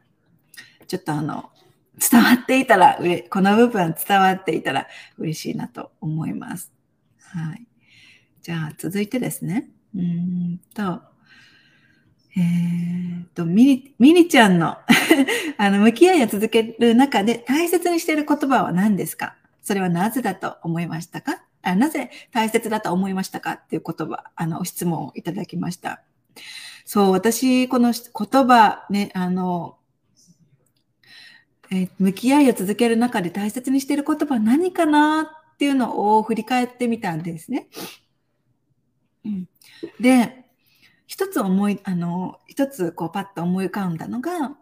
[0.87, 1.51] ちょっとあの、
[1.99, 2.97] 伝わっていたら、
[3.29, 6.71] この部分伝わっていたら嬉しいなと思います。
[7.19, 7.65] はい。
[8.41, 9.69] じゃあ、続いてですね。
[9.95, 11.01] うんと、
[12.35, 14.77] えー、と、ミニ、ミニちゃんの
[15.57, 19.35] あの、向き合いを続ける中で大切にしている言葉は何ですか？
[19.61, 21.43] それはなぜだと思いましたか？
[21.61, 26.01] あなぜ大切だと思いましたかっていう言葉、あの、質問をいただきました。
[26.85, 29.77] そう、私、この言葉、ね、あの、
[31.73, 37.67] え、向き合いを続ける中で大切にしている言葉は何かなっていうのを振り返ってみたんですね。
[39.25, 39.47] うん、
[39.99, 40.45] で、
[41.07, 44.57] 一つ思い、あの、一つこうパッと思い浮かんだのが、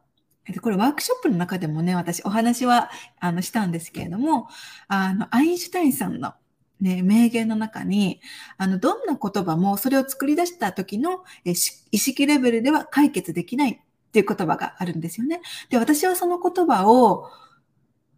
[0.61, 4.47] これワークショップの中でもね、私お話はあのしたんですけれども、
[4.87, 6.33] あの、アインシュタインさんの
[6.79, 8.19] ね、名言の中に、
[8.57, 15.41] あの、どんな言葉もそれを作り出した時の意識レベルでは解決できないっていう言葉があるんですよね。
[15.69, 17.29] で、私はその言葉を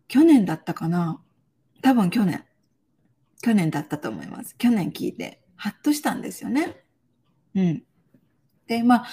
[0.08, 1.22] 去年だったかな
[1.84, 2.44] 多分去年。
[3.44, 4.56] 去年だったと思います。
[4.58, 6.84] 去年聞いて、ハッとしたんですよね。
[7.54, 7.84] うん。
[8.66, 9.06] で、まあ、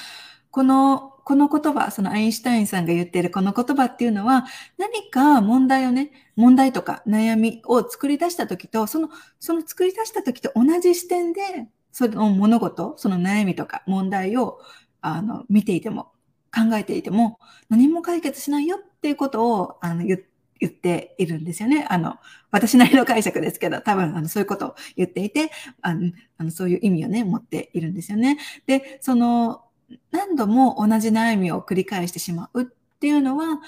[0.50, 4.46] この、この言葉、そのアインシュタインさんが言っているこの言葉っていうのは、
[4.78, 14.60] 何か問題をね、問題とか悩みを作り出した時と、その、その作り出した時と同じ視点で、その物事、その悩みとか問題を、
[15.02, 16.12] あの、見ていても、
[16.52, 21.86] 考えていても、何も解決しないよっていうことを、あの、言って、言っているんですよね。
[21.88, 22.16] あの、
[22.50, 28.38] 私なりの解釈ですけど、多分、あの、そういうことを言っていて、あの、あのそういう意味をね、持っているんですよね。
[28.66, 29.62] で、その、
[30.10, 32.66] 何度も同じ悩みを繰り返してしまうっ
[33.00, 33.60] ていうのは、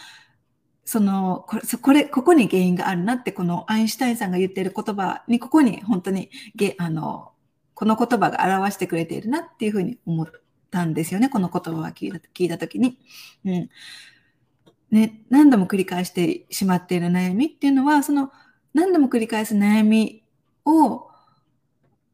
[0.84, 6.30] その、これ、これ、ここに原因があるなって、このアインシュタインさんが言っている言葉に、ここに本当に、
[6.76, 7.32] あの、
[7.74, 10.26] この言葉が表してくれているなっていうふうに思っ
[10.72, 11.28] たんですよね。
[11.28, 12.98] この言葉を聞いた聞いたときに。
[13.44, 13.70] うん。
[14.90, 18.32] ね、何度も繰り返してしまっている悩みっていうのは、その
[18.74, 20.24] 何度も繰り返す悩み
[20.64, 21.08] を、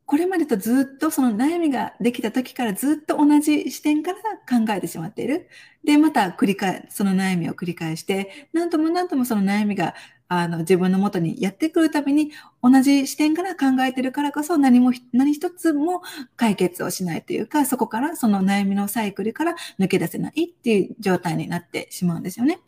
[0.07, 4.19] これまでとずっとその悩みができた時からずっと同じ視点から
[4.49, 5.49] 考えてしまっている。
[5.85, 9.95] で、また繰り返、その悩みを繰り返して、何度も何度もその悩みが
[10.29, 12.31] あの自分のもとにやってくるたびに
[12.63, 16.03] 同じ視点から考えてるからこそ何も、何一つも
[16.37, 22.61] 解決をしないというか、そこからその悩みのサイクルから抜け出せないっていう状態になってしまうんですよね。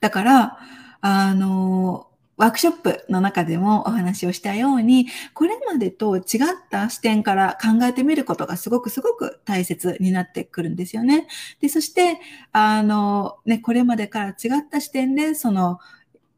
[0.00, 0.58] だから、
[1.00, 2.06] あの、
[2.40, 6.22] ワークショップの中でもお話をしたように、これまでと違っ
[6.70, 11.26] た視点から考えてみることがすごくすごく大切になってくるんですよね。
[11.60, 12.18] で、そして、
[12.52, 14.34] あの、ね、これまでから違っ
[14.70, 15.80] た視点で、その、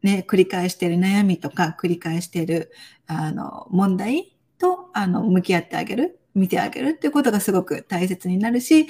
[0.03, 2.73] ね、繰り返している悩みとか、繰り返している、
[3.07, 8.89] あの、問題と、あの、向き合ってあげる、見てあげるっていうことがすごく大切になるし、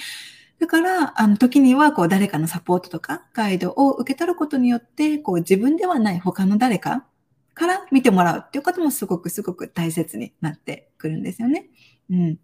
[0.59, 7.05] だから、あの、時には、こう、誰かのサポートとか、ガイドを受け取ることによって、こう、自分ではない他の誰か
[7.55, 11.68] から見てもらうっていうこともすごくすごく大切になってくるんですよね。
[12.11, 12.38] うん。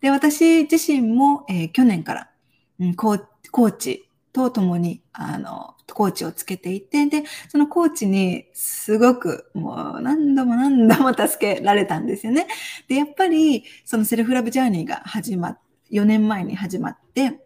[0.00, 2.30] で、私自身も、えー、去年から、
[2.78, 12.46] うん、コーコーチと共に、あの、コーチをつけていて、で、そのコーチにすごくもう何度も何度も助けられたんですよね。
[12.88, 15.58] で、やっぱりそのセルフラブジャーニーが始まっ、
[15.90, 17.40] 4年前に始まって、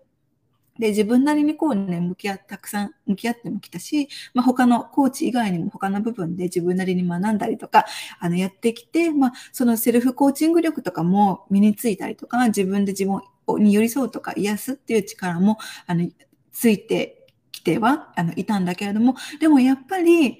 [0.81, 7.85] で、自分なりにこうね、向き合、たくさん向き合ってもきたし、まあ、他のコーチ以外にも他の部分で自分なりに学んだりとか、
[8.19, 13.21] あの、やってきて、まあ、そのセルフコーチング力とかも身についたりとか、自分で自分
[13.63, 16.09] に寄り添うとか癒すっていう力も、あの、
[16.51, 17.20] ついて
[17.61, 20.39] きては、あの、いたんだけれども、でもやっぱり、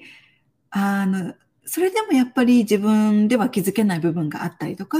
[0.71, 1.33] あの、
[1.65, 4.97] それでもやっぱり自分では気づけない部分があったりとか、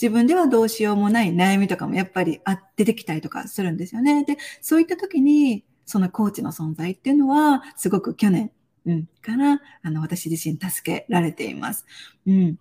[0.00, 4.24] 自分ではどうしようもない悩みとかもやっぱりあ出てきたりとかするんですよね。
[4.24, 8.50] で、そういった時に、そのコーチの存在っていうのは、すごく去年、
[8.86, 11.86] うん、から、あの、私自身助けられています。
[12.26, 12.58] うん。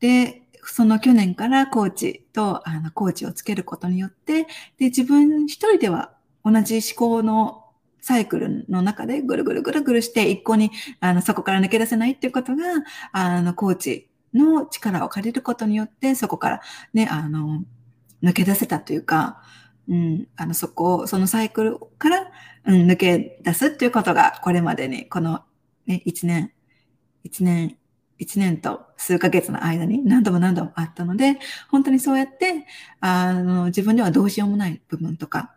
[0.00, 4.44] で、その去年からコーチと、あの、コーチをつけることによって、
[4.78, 6.14] で、自分一人では
[6.44, 7.61] 同じ思考の
[8.02, 12.64] サイクルの中でぐるぐるぐるぐるして一向にあのそこから抜け出せないっていうことが、
[13.12, 16.60] あの、コーチの力を借りることによって、そこから
[16.92, 17.64] ね、あの、
[18.22, 19.42] 抜け出せたというか、
[19.88, 22.30] うん、あの、そこを、そのサイクルから、
[22.66, 25.44] うん、抜け出すっていうことが、これまでに、この、
[25.86, 26.52] ね、一年、
[27.24, 27.76] 一年、
[28.18, 31.38] 一年と数ヶ月の間に何度も何度もあったので、
[31.70, 32.66] 本当にそうやって、
[33.00, 35.54] あの、自分ではどうしようもない部分とか、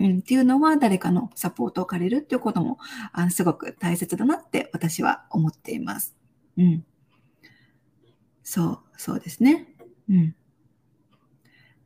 [0.00, 2.78] うん、っていうのは誰かのサポートを借りるっていうことも
[3.12, 6.16] あすごく大切だなって私は思っています。
[6.56, 6.84] うん。
[8.42, 9.68] そう、そうですね。
[10.08, 10.34] うん。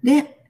[0.02, 0.42] で、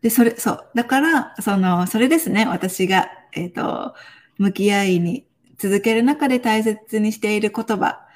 [0.00, 0.70] で、それ、そう。
[0.74, 2.46] だから、その、それですね。
[2.46, 3.94] 私が、えっ、ー、と、
[4.38, 5.26] 向き合いに
[5.58, 8.06] 続ける中で大切にしている言葉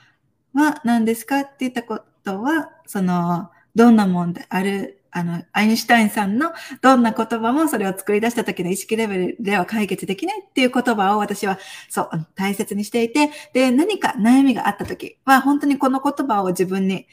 [0.53, 11.59] は何ですかって言ったことは、その、どんな問題、ある、あの、アインシュタインさんのどんな言葉もそれを作り出した時の意識レベルでは解決できないっていう言葉を私は
[11.89, 17.07] そう、大切にしていて、で、何か悩みがあった時は本当にこの言葉を自分に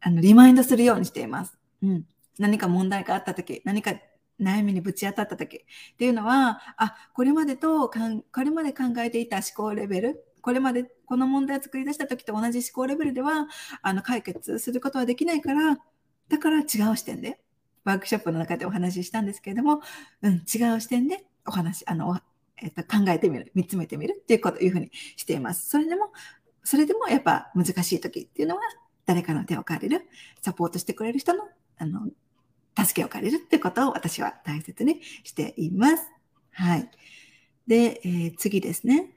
[0.00, 1.58] あのリマインドするようにしています。
[1.82, 2.06] うん。
[2.38, 3.92] 何か問題があった時、何か
[4.40, 13.46] 悩みにぶち当たった時っていうのは、あ、これまでとかん、これまで考えていた思考レベル、これまでこの問題を作り出した時と同じ思考レベルでは、
[13.82, 15.78] あの、解決することはできないから、
[16.30, 17.40] だから違う視点で、
[17.84, 19.82] ワークショップの中でお話ししたんですけれども、
[20.22, 22.18] うん、違う視点でお話、あの、
[22.62, 25.68] えっと、考えてみる、見つめてみるっていうこと、いうふうにしています。
[25.68, 26.12] それでも、
[26.62, 28.62] それでもやっぱ難しい時っていうのは、
[29.06, 30.06] 誰かの手を借りる、
[30.40, 32.08] サポートしてくれる人の、あの、
[32.78, 36.06] 助けを借りるってことを私は大切にしています。
[36.52, 36.90] はい。
[37.66, 39.10] で、えー、次ですね。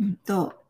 [0.00, 0.64] うんと、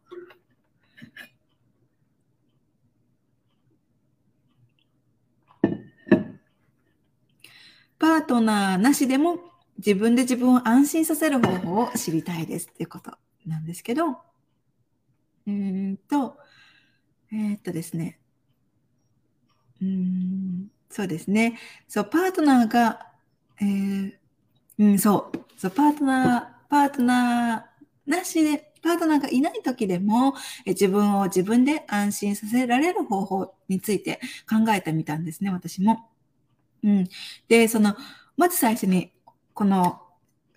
[7.98, 9.38] パートナーなしでも
[9.78, 13.12] 自分で自分を安心させる方法を知りたいですっていうこと
[13.46, 14.18] なんですけど、
[15.46, 16.36] うんと、
[17.32, 18.18] えー、っとですね、
[19.82, 21.58] うんそうですね。
[21.88, 23.08] そう、パートナーが、
[23.60, 24.12] えー、
[24.78, 30.34] うん、そう、そう、パートナー、パートナーなしで、パートナーがいない時でも、
[30.64, 36.08] え自分を自分で安心させられる方法について考えてみたんですね、私も。
[36.84, 37.08] うん。
[37.48, 37.96] で、その、
[38.36, 39.12] まず最初に、
[39.54, 40.00] この、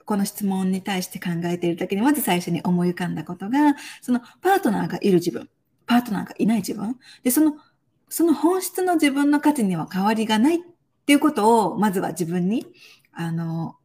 [0.05, 5.49] この質問に対して考えている時に、まず最初に思い浮かんだことが、そのパートナーがいる自分、
[5.85, 7.57] パートナーがいない自分、で、その
[8.09, 10.59] その本質の自分の価値には変わりがないっ
[11.05, 12.65] ていうことを、まずは自分に、
[13.13, 13.75] あの、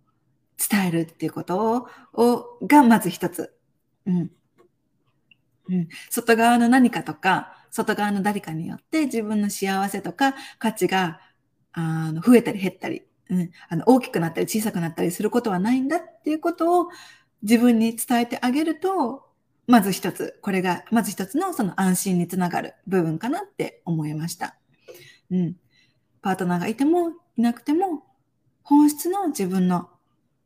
[0.70, 3.54] 伝えるっていうこと、をがまず一つ。
[4.06, 4.30] うん。
[5.68, 5.88] うん。
[6.10, 11.20] 外側の何かとか、外側の誰かによって自分の幸せとか価値が、
[11.72, 13.50] あの、増えたり減ったり、うん。
[13.68, 16.88] あの、大きくなったり小さくなったりすることはないんだっていうことを
[17.42, 19.26] 自分に伝えてあげると、
[19.66, 24.56] まず一つ、これが、まず一つのその安心につながる部分かなって思いました。
[25.30, 25.56] うん。
[26.20, 28.04] パートナーがいてもいなくても、
[28.62, 29.88] 本質の自分の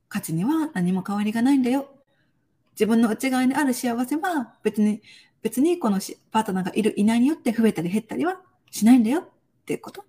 [0.09, 1.89] 価値には何も変わりがないんだよ。
[2.73, 5.03] 自分の内側にある幸せは別に、
[5.43, 6.01] 別にこの
[6.31, 9.29] パートナーがいるいないによって増えたり減ったりはしないんだよっ
[9.65, 10.05] ていうこと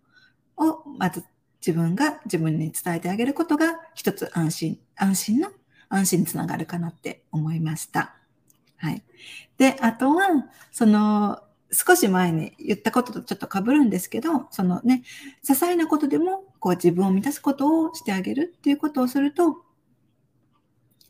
[0.58, 1.24] を、まず
[1.66, 5.51] 自分が自分に伝えてあげることが一つ安心、安心の
[5.89, 8.16] 安心につながるかなって思いました。
[8.78, 9.03] はい。
[9.58, 10.28] で、あとは、
[10.72, 11.39] その、
[11.72, 15.03] 少し前に言ったこととちょっと被るんですけど、そのね、
[15.43, 19.64] 些細なことでも、こう自分を満たすことをしてあげるっていうことをすると、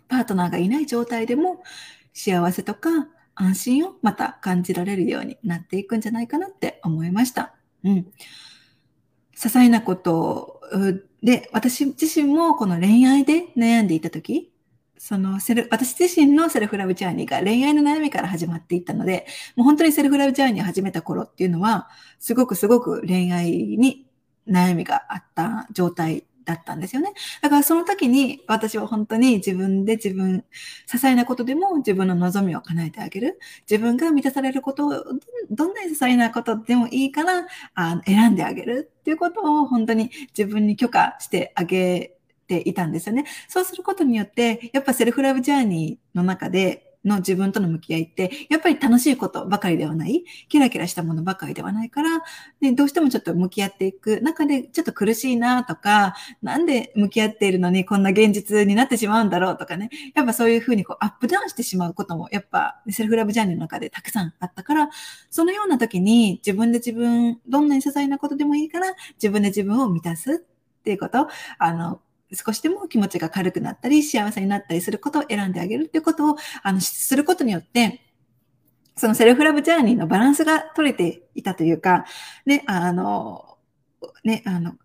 [0.08, 1.62] パートナーがいない状態でも
[2.14, 2.90] 幸せとか
[3.36, 7.54] 安心をまた感じられるようになっていくんじゃないかなって思いました。
[7.84, 8.08] うん。
[9.38, 10.60] 些細なこと
[11.22, 14.52] で、私自身もこの恋愛で悩んでいたとき、
[14.98, 21.88] そのセル、私自身のセルフラブジャーニーが恋愛の悩みから始まっていったので、もう本当にセルフラブジャーニー始めた頃っていうのは、
[22.20, 24.08] すごくすごく恋愛に
[24.48, 27.12] 悩みがあった状態だったんですよね。
[27.42, 30.46] だからその時に私は本当に自分で自分、
[30.88, 33.40] 些細なことでも自分の望みを叶えてあげる。
[33.70, 34.92] 自分が満たされることを、
[35.52, 37.46] どんなに些細なことでもいいから
[37.76, 42.16] あ選んであげるっていうことを本当に自分に許可してあげ
[42.48, 43.26] ていたんですよね。
[43.50, 52.22] そうすることによって、やっぱセルフラブジャーニーの中で、の自分との向き合いって、やっぱり楽しいことばかりではない、キラキラしたものばかりではないから、
[52.60, 54.22] でどうしてもちょっと向き合っていく。
[54.22, 64.90] 中で、ちょっと苦しいなとか、なんで向き合っているのにこんな現実になってしまうんだろうとかね、やっぱそういうふうにこうアップダウンしてしまうことも、やっぱセルフラブジャーニーの中でたくさんあったから、
[65.30, 71.28] そのような時に自分で自分、どんなに些細なことでもいいから、自分で自分を満たすっていうこと、
[71.60, 72.02] あの、
[72.34, 78.02] 少しでも気持ちが軽くなったり、幸せになったりすることを選んであげるっていうことを、あの、することによって、
[78.96, 82.06] そのセルフラブジャーニーのバランスが取れていたというか、
[82.46, 83.58] ね、あの、
[84.24, 84.76] ね、あの、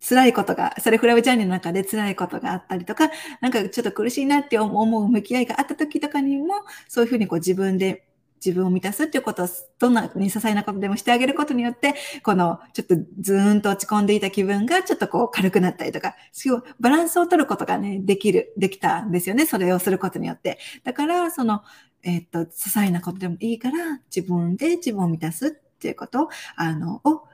[0.00, 6.54] 辛いことが、セルフラブジャーニーの中で辛いことがあったりとか、なんかちょっと苦しいなって思う向き合いがあった時とかにも、
[6.88, 8.08] そういうふうにこう自分で
[8.44, 19.46] 自分を満たすっていうことを、どんなに些細なことでもしてあげることによって、この、ちょっとずーんと落ち込んでいた気分がちょっとこう軽くなったりとか、すごいバランスを取ることがね、できる、できたんですよね。
[19.46, 20.58] それをすることによって。
[20.84, 21.62] だから、その、
[22.02, 27.28] えー、っと、些細なことでもいいから、自分で自分を満たすっていうことを、あの、を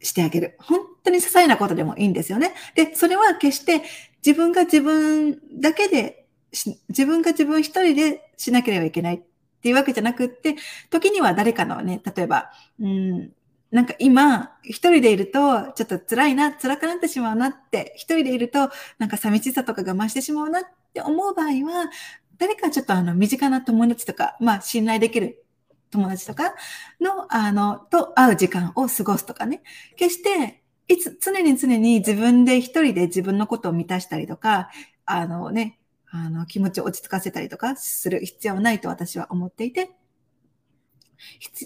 [0.00, 0.56] してあげる。
[0.58, 2.54] 本当に些細なことでもいいんですよね。
[2.74, 3.82] で、それは決して
[4.24, 9.22] 自分が自分だけで、自分が自分一人でしなければいけない
[9.60, 10.56] っていうわけじゃなくって、
[10.88, 12.50] 時には誰かのね、例えば、
[12.80, 13.30] うん、
[13.70, 20.62] なんか今、一人でいると、ちょっと辛いな、辛くなってしまうなって、一人でいると、なんか寂しさとかが増してしまうなっ
[20.94, 21.90] て思う場合は、
[22.38, 25.44] 誰かちょっとあの、身近な友達とか、まあ、信頼できる
[25.90, 26.54] 友達とか
[27.00, 29.62] の、あの、と会う時間を過ごすとかね。
[29.96, 34.70] 決して、いつ、常に常に自分で一人で自分のことを満たしたりとか、
[35.04, 35.79] あのね、
[36.10, 39.90] あの、気持ちを落ち着かせたりとかする必要はないと私は思っていて、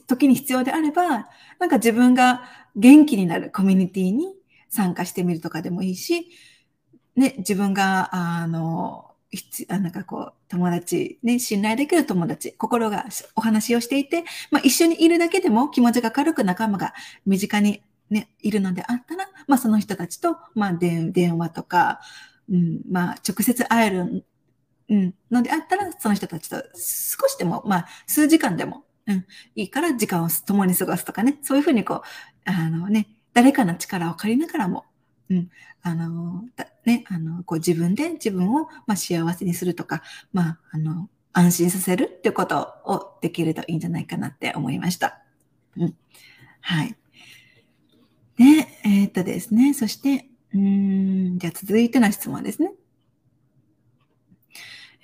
[0.07, 1.29] 時に必要であれば、
[1.59, 2.43] なんか自分が
[2.77, 4.35] 元気になるコミュニティに
[4.69, 6.29] 参加してみるとかでもいいし、
[7.17, 9.13] ね、自分が、あの、
[9.69, 16.95] なんかこう、友達、ね、信頼できる友達、心がお話をしていて、まあ一緒にいるだけでも気持ちが軽く仲間が
[17.27, 22.01] 身近にね、いるのであったら、まあその人たちと、まあ電話とか、
[22.51, 24.25] うん、まあ直接会える、
[24.89, 32.01] うん、のであったら、その人たちと少しでも、まあ数時間でも、うん、いいから時間を共に過ごすとかね、そういうふうにこう、
[32.45, 34.85] あのね、誰かの力を借りながらも、
[35.31, 35.51] うん、
[35.83, 36.45] あの、
[36.85, 45.21] ね、あの、こう自分で自分を、まあ、幸せにするとか、まあ、あの、安心させるっていうことをできるといいんじゃないかなって思いました。
[45.77, 45.95] うん。
[46.61, 46.97] はい。
[48.37, 48.45] で、
[48.85, 52.73] えー、っとですね、そして、うん、じゃあ続いての質問ですね。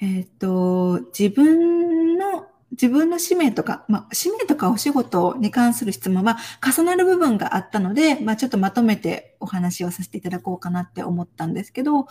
[0.03, 12.07] えー、と、自分の自分の使命とか、まあ、使命とかお仕事に関する質問は重なる部分があったので、まあ、ちょっとまとめてお話をさせていただこうかなって思ったんですけど、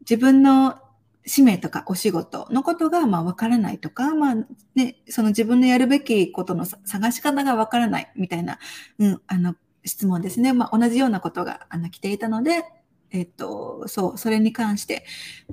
[0.00, 0.78] 自分の
[1.26, 4.34] 使命とかお仕事のことがまあ分からないとか、まあ
[4.74, 8.58] ね、その自分のやるべきことの探し方が分からないみたいな、
[8.98, 10.52] うん、あの質問ですね。
[10.52, 12.64] まあ同じようなことがあの来ていたので、
[13.10, 15.04] えっと、そう、それに関して、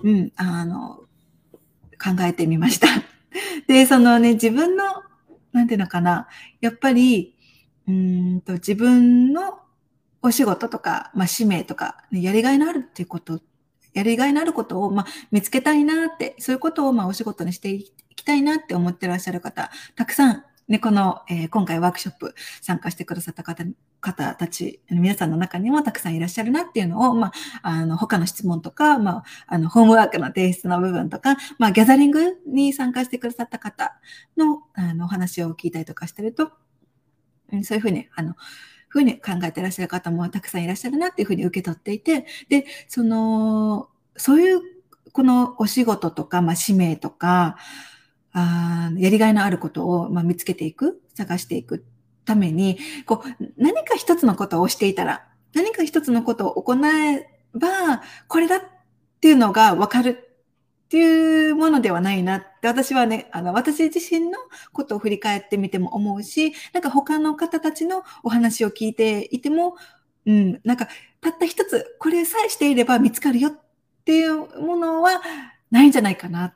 [0.03, 1.01] うん、あの、
[2.03, 2.87] 考えてみました。
[3.67, 4.83] で、そのね、自分の、
[5.51, 6.27] なんていうのかな、
[6.61, 7.35] やっぱり、
[7.87, 9.59] うんと自分の
[10.21, 13.41] お仕事とか、まあ、使命とか、ね、やりがいのあるっていうこと、
[13.93, 23.63] やりがいのあることを、まあ、見つけたいなって、そういうことを、まあ、お仕事にしていきたいなって思ってらっしゃる方、たくさんね、この、えー、今回ワークショップ参加してくださった方、
[24.03, 27.31] 方たち、皆さんの中にもたくさんいらっしゃるなっていうのを、まあ、
[27.63, 33.97] あの、他の質問とか、まあ、あの、ホームワークの提出の部分とか、まあ、ギャザリングに参加してくださった方
[34.37, 36.51] の、あの、お話を聞いたりとかしてると、
[37.63, 38.35] そういうふうに、あの、
[38.89, 44.61] ふうに考えてらっしゃる方もたくさんいらっしゃるなっていうふうに受け取っていて、で、その、そういう、
[45.13, 47.55] このお仕事とか、まあ、使命とか、
[48.33, 51.85] あやりがいのあることを、まあ、見つけていく、探していく
[52.25, 58.61] ために、こう、何か一つのことをしていたら、何か一つのことを行えば、これだっ
[59.21, 64.37] ていうのがわかるっていうものではないなって私はね、あの、私自身の
[64.73, 69.75] ことを振り返ってみても思うし、なんか他の方たちのお話を聞いていても、
[70.25, 70.87] うん、なんか、
[71.19, 73.59] たった一つ、これさえしていれば見つかるよっ
[74.05, 75.21] ていうものは
[75.71, 76.53] ないんじゃないかなっ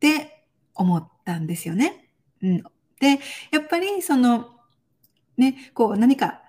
[0.00, 0.44] て
[0.74, 2.10] 思ったんですよね。
[2.42, 2.62] うん。
[3.00, 4.57] で、やっぱりその、
[5.38, 6.42] ね、こう何か、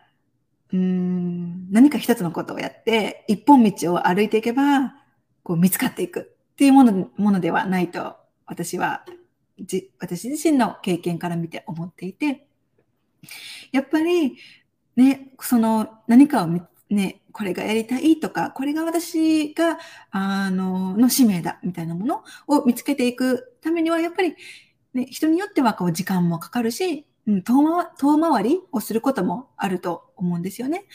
[0.74, 4.96] うん、何か一つのことをやって、一本道を歩いていけば、
[5.44, 6.36] こう見つかっていく。
[6.54, 9.06] っていうものものではないと、私は、
[9.62, 12.48] じ私自身の経験から見て思っていて、
[13.72, 14.38] やっぱり、
[14.98, 16.48] ね、その何かを
[16.90, 19.78] ね、これがやりたいとか、これが私が、
[20.12, 24.36] あの、の使命だみたいなものを見つけていくためには、やっぱり、
[24.94, 30.86] ね、人によってはこう時間もかかるし、うん、遠回遠回りをすることもあると思うんですよね。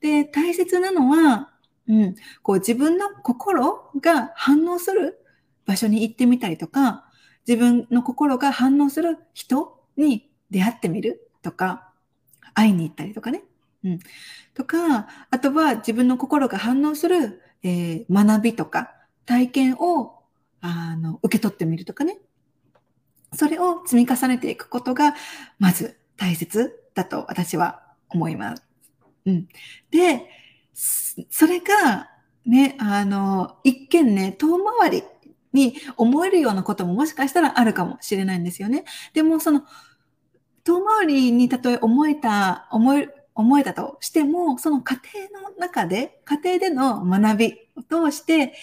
[0.00, 1.50] で、大切なのは、
[1.86, 5.18] うん、こう自分の心が反応する
[5.66, 7.04] 場所に行ってみたりとか、
[7.46, 11.92] 自分の心が反応する人に出会ってみるとか、
[12.54, 13.42] 会いに行ったりとかね。
[13.84, 13.98] うん。
[14.54, 18.94] とか、あとは自分の心が反応する、えー、学びとか
[19.26, 20.22] 体験を、
[20.62, 22.18] あの、受け取ってみるとかね。
[23.34, 25.14] それを積み重ねていくことが、
[25.58, 28.62] まず大切だと私は思います。
[29.26, 29.48] うん。
[29.90, 30.28] で、
[30.74, 32.10] それが、
[32.44, 35.02] ね、あの、一見ね、遠回り
[35.52, 38.84] に思えるようなことももしかしたらあるかもしれないんですよね。
[39.12, 39.62] でも、その、
[40.64, 45.08] 遠回りにたとえ思えた、思え、思えたとしても、その過程
[45.42, 48.54] の中で、家庭での学びを通して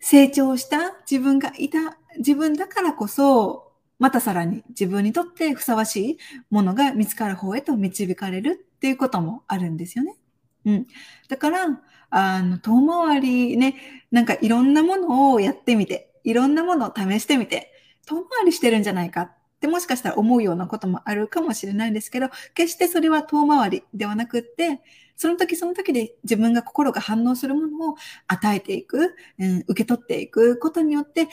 [0.00, 3.69] 成長した自分がいた、自分だからこそ、
[4.00, 6.18] またさらに自分にとってふさわしい
[6.50, 10.16] ものが見つかる方へと導かれるっていうこともあるんですよね。
[10.64, 10.86] うん。
[11.28, 13.76] だから、あの、遠回りね、
[14.10, 17.72] なんかいろんなものをやってみて、いろんなものを試してみて、
[18.06, 24.80] 遠回りしてるんじゃないかってもしかしたら思うようなこともあるかもしれないんですけど、決してそれは遠回りではなくって、
[25.14, 27.96] その時その時で自分が心が反応するものを
[28.26, 31.28] 与えていく、うん、受け取っていくことによって、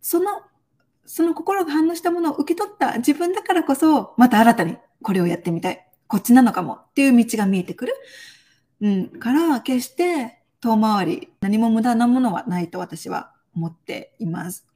[0.00, 0.30] その、
[1.06, 5.86] その心が反応したものを受け取った自分だからこそ、また新たにこれをやってみたい。
[6.08, 7.94] こっちなのかもっていう道が見えてくる。
[8.80, 14.66] うん、から、決して遠回り、何も無駄なものはないと私は思っています。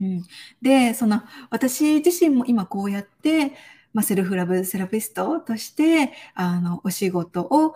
[0.00, 0.22] うん、
[0.60, 3.52] で、その、私自身も今こうやって、
[3.92, 7.74] まあ、セルフラブセラピストとして、あの、お仕事を、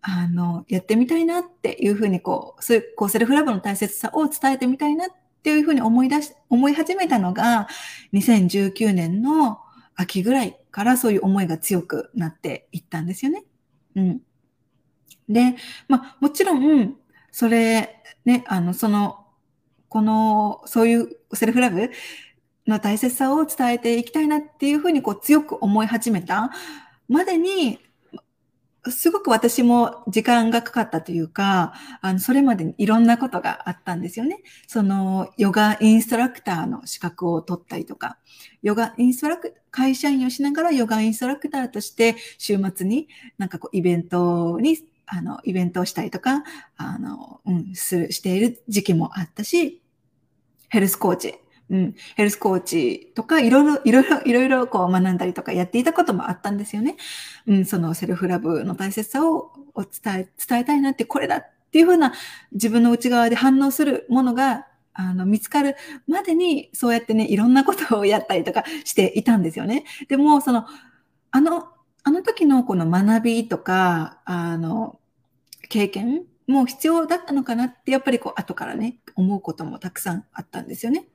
[0.00, 5.08] あの、やってみたいなっていうふうに、こう、そういう、こう、セルフラブの大切さを伝えてみたいなっ
[5.42, 7.66] っていうふうに思い出し、思い始めたのが、
[8.12, 9.58] 2019年の
[9.96, 13.42] 秋ぐらいからそういう思いが強くなっていったんですよね。
[13.96, 14.20] うん。
[15.28, 15.56] で、
[15.88, 16.94] まあ、もちろん、
[17.32, 19.26] それ、ね、あの、その、
[19.88, 21.90] この、そういうセルフラブ
[22.68, 26.52] の大切さを伝えていきたいなっていうふうにこう強く思い始めた
[27.08, 27.80] までに、
[28.90, 34.42] すごく私も時間がかかったというか、あの、それまでにいろんなことがあったんですよね。
[34.66, 38.18] その、ヨガインストラクターの資格を取ったりとか、
[38.62, 43.08] ヨガインストラク、会社員をしながらヨガインストラクターとして週末に
[43.38, 46.42] なんかこうイベントに、あの、イベントをしたりとか、
[46.76, 49.80] あの、うん、する、している時期もあったし、
[50.68, 51.34] ヘルスコーチ
[51.72, 56.96] うん、ヘルスコーチとか、いろいろ、いろいろ、いろいろこう学んだりとかやっていたこともあったんですよね。
[57.46, 62.12] うん、そのセルフラブの大切さを伝え、伝えたいなって、これだっていうふうな
[62.52, 69.84] 自分の内側で反応するものが、あの、見つかるまでに、そうやってね、いろんなことをやったりとかしていたんですよね。
[70.08, 70.66] でも、その、
[71.30, 71.68] あの、
[72.02, 75.00] あの時のこの学びとか、あの、
[75.70, 81.06] 経験も必要だったのかなって、やっぱりこう、後からね、思うこともたくさんあったんですよね。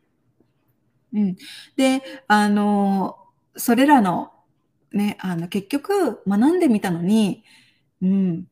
[1.18, 1.36] うん。
[1.76, 3.18] で、あの、
[3.56, 4.32] それらの、
[4.94, 7.44] ね、あの、結局、学んでみたのに、
[8.02, 8.48] うん、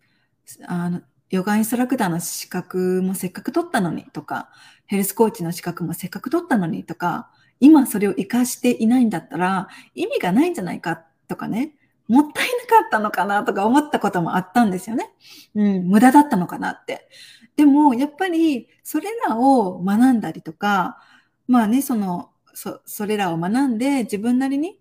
[0.67, 4.49] あの、ヨガインストラクターの資格もせっかく取ったのにとか、
[4.87, 11.73] ヘルスコーチの資格もせっかく取ったのにとか、今それを活かしていないんだったら意味がないんじゃないかとかね、
[12.07, 12.51] もったいな
[12.81, 15.11] かったのかなとか思ったこともあったんですよね。
[15.55, 17.07] うん、無駄だったのかなって。
[17.55, 21.01] でも、やっぱりそれらを学んだりとか、
[21.47, 24.79] まあね、そのそ、それらを学んで自分なりに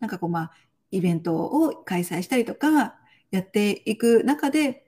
[0.00, 0.52] なんかこうまあ、
[0.90, 2.96] イベントを開催したりとか
[3.30, 4.84] やっていく中で、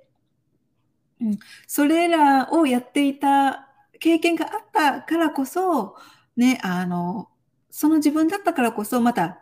[1.20, 3.68] うん、それらをやっていた
[4.00, 5.94] 経験があったからこそ、
[6.36, 7.28] ね、あの、
[7.70, 9.40] その自分だったからこそまた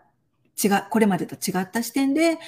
[0.63, 2.39] 違う、これまでと違った視点で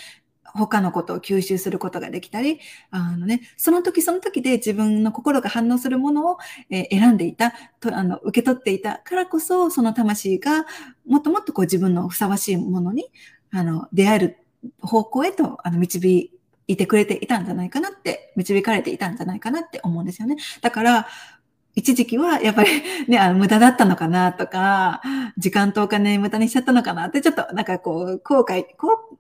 [0.55, 6.39] 他のことを吸収することができたり、あのね、その時その時で自分の心が反応するものを、
[6.71, 10.65] え、選んでいたと、あの、受け取っていたからこそ、その魂が
[11.07, 13.11] もっともっとこう自分のふさわしいものに、
[13.51, 14.39] あの、出会える
[14.81, 16.31] 方向へと、あの、導
[16.69, 20.37] いてくれていたんじゃないかなって、導かれていたんじゃないかなって思うんですよね。
[20.61, 21.07] だから、
[21.77, 22.71] 一時期はやっぱり
[23.09, 25.03] ね、あの無駄だったのかなとか、
[25.37, 29.19] 時間とお金無駄にしちゃったのかなって、ちょっとなんかこう、後悔、こう、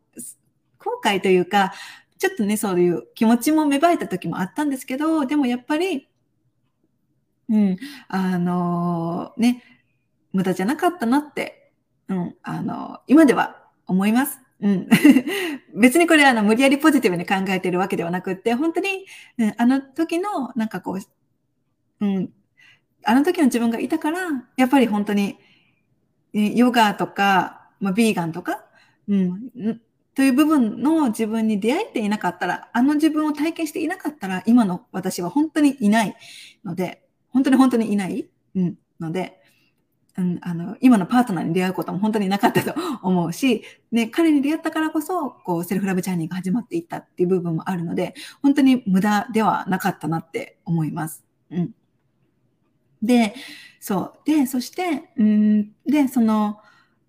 [0.85, 1.73] 後悔というか、
[2.19, 6.09] ちょっとね、そういう気持ちも芽生えた時もあったんですけど、でもやっぱり、
[7.49, 7.77] うん、
[8.09, 9.63] あのー、ね、
[10.33, 11.73] 無駄じゃなかったなって、
[12.09, 14.41] うん、あのー、今では思います。
[14.61, 14.89] うん。
[15.79, 19.05] 別にこれあの無理やりポジティブに考えてるわけではなくって、本当に、
[19.39, 22.33] うん、あの時のなんかこう、うん、
[23.05, 24.21] あの時の自分がいたから、
[24.57, 25.39] やっぱり本当に、
[26.33, 28.65] ヨガとか、まあ、ビーガンとか、
[29.09, 29.81] うん、
[30.15, 36.17] という部分の自分に出会えていなかったら、あの自分を体験していなかったら、今の私は本当にいない
[36.65, 39.41] ので、本当に本当にいない、うん、ので、
[40.17, 51.25] うん、あの、今のパートナーに出会うことも本当になかったと思うし、ね、彼に出会ったからこそ、こう、セルフラブジャーニーが始まっていったっていう部分もあるので、本当に無駄ではなかったなって思います。
[51.51, 51.75] うん。
[53.03, 53.35] で、
[53.81, 54.13] そう。
[54.25, 56.61] で、そして、うん、で、その、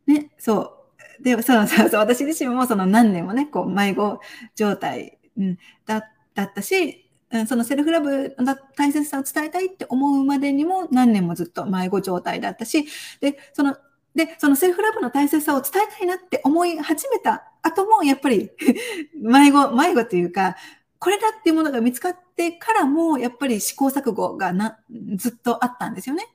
[0.08, 0.75] ね、そう、
[1.22, 4.20] で、そうそうそう、私自身もその何年もね、こう、迷子
[4.56, 6.04] 状態、うん、だ
[6.34, 12.86] だったし、うん、そのセルフラブの大切さを伝えたいって思うまでにも何年もずっと迷子状態だったし、
[13.22, 13.76] で、その
[14.16, 18.50] で、そのセルフラブの大切さを伝えたいなって思い始めた後も、やっぱり
[19.14, 20.56] 迷子、迷子というか、
[21.00, 24.80] これだっていうものが見つかってからも、やっぱり試行錯誤がな
[25.16, 26.28] ずっとあったんですよね。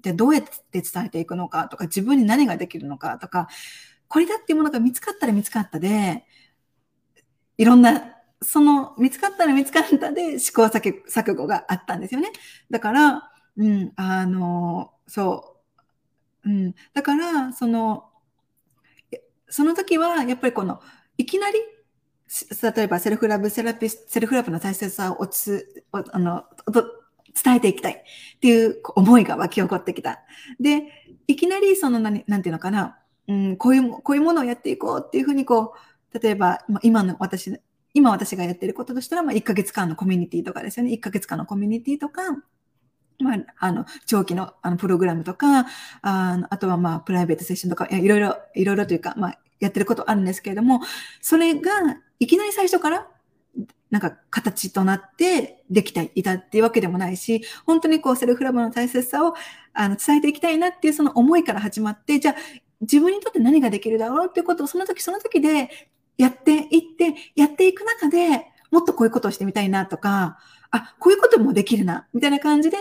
[0.00, 3.48] で、どうやって伝えていくのかとか、自分に何ができるのかとか、
[4.08, 6.24] これだっていうものが見つかったら見つかったで、
[7.58, 12.30] いろんな、その見つかったら見つかったで試行錯誤があったんですよね。
[12.70, 15.56] だから、うん、あの、そ
[16.44, 16.50] う。
[16.50, 18.10] うん、だから、その、
[19.48, 20.80] その時は、やっぱりこの、
[21.16, 21.58] いきなり、
[22.60, 26.44] 例えばセルフラブセラピス、セルフラブの大切さをつ、あの、
[27.42, 30.20] 伝えていきたいっていう思いが湧き起こってきた。
[30.60, 30.82] で、
[31.26, 32.98] いきなりその何、なんていうのかな、
[33.28, 35.74] うん、こういう、こういうものをやっていこうっていうふうにこ
[36.12, 37.58] う、例えば、今の私、
[37.92, 40.92] 今私がやってることとしたら、まあ、1ヶ月間のコミュニティとかですよね。
[40.92, 42.22] 1ヶ月間のコミュニティとか、
[43.20, 45.66] まあ、あの、長期のあのプログラムとか、
[46.02, 50.80] ああとはまあ、プライベートセッションとか、いろいろ、いろいろというか、まあ、やってることあるんですけれども、
[51.20, 51.70] それが、
[52.18, 53.08] いきなり最初から、
[53.90, 59.34] なんか形となってできていたっていうわけでもないし、本当にこうセルフラブの大切さを
[59.72, 62.34] あの伝えていきたいなっていうその思いから始まって、じゃあ
[62.84, 65.70] 自分にとって何ができるだろうっていうことをその時その時で
[66.16, 70.38] やっていって、やっていく中でもっとこういうことをしてみたいなとか、
[70.70, 72.76] あ、こういうこともできるな、みたいな感じで、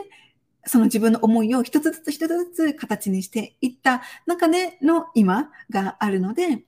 [0.66, 6.64] その自分の思いを一つずつ一つずつ形にしていった中での今があるので、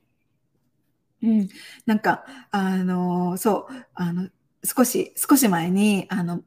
[1.22, 1.48] うん、
[1.86, 4.28] なんか、あの、そう、あの、
[4.62, 6.42] 少し、少し前に、あの、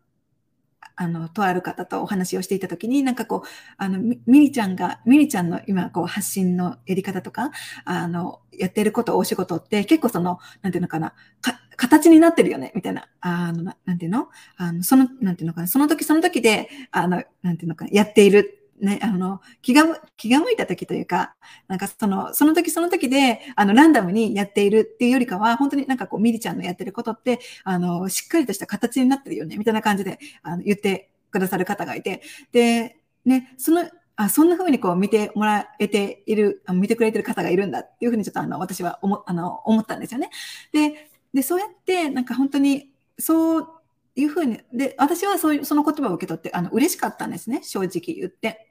[1.01, 3.47] あの、とある方とお話をしていたときに、なんかこう、
[3.77, 7.51] あの、ミリちゃんが、ミリちゃんの今、こう、発信のやり方とか、
[7.85, 14.27] あの、やってること、お仕事って、結構その、なんていうのかな、か、形になってるよね、みたいな、あの、なんていうの？
[14.57, 19.83] あの、その、なんていうのかな、その時その時で、あの、なんていうのかな、やっているね、あの、気が、
[20.17, 21.35] 気が向いた時というか、
[21.67, 32.21] なんかその、その時その時で、あの、ランダムにやっているっていうよりかは、本当になんかこう、ミリちゃんのやってることって、あの、しっかりとした形になってるよね、みたいな感じで、あの、言ってくださる方がいて、
[32.51, 40.29] で、ね、その、あ、そんな風にこう見てもらえている、見てくれてる方がいるんだっていうふうにちょっとあの、私は思、あの、思ったんですよね。
[40.73, 43.67] で、で、そうやって、なんか本当に、そう
[44.15, 48.68] いうふうに、で、私はそういう、その言葉を受け取って、あの、嬉しかったんですね、正直言って。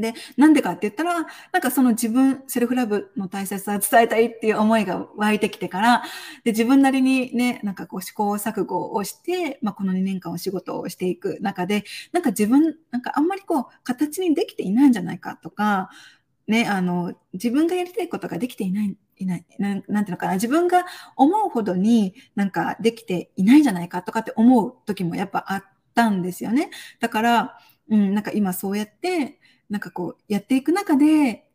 [0.00, 6.02] で、なんでかって言ったら、なんかその自分、セルフラブの大切さを伝えたいっていう思いが湧いてきてから、
[6.44, 15.90] で、自分なりにね、なんかこう試行錯誤をして、まあこの2年間お仕事をしていく中で、なんか自分、なんかあんまりこう形にできていないんじゃないかとか、
[16.50, 20.84] ね、あの、自分がやりたいことができていない、いない、ななんていうのかな、自分が
[21.16, 26.70] 思うほどになんかできていないんじゃないかとかって思う時もやっぱあったんですよね。
[26.98, 29.39] だから、うん、なんか今そうやって、
[29.70, 31.46] なんかこう、やっていく中で、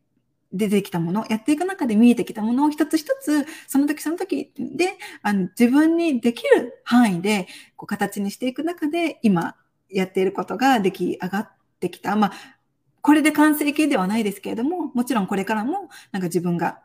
[0.53, 9.55] 出てきたもの、やっていく中で見えてきたものを一つ一つ、その時その時で、あの自分にできる範囲で、こう形にしていく中で、今
[9.89, 11.49] やっていることが出来上がっ
[11.80, 12.16] てきた。
[12.16, 12.32] まあ、
[13.01, 16.80] これで完成形ではないですけれども、もちろんこれからも、なんか自分が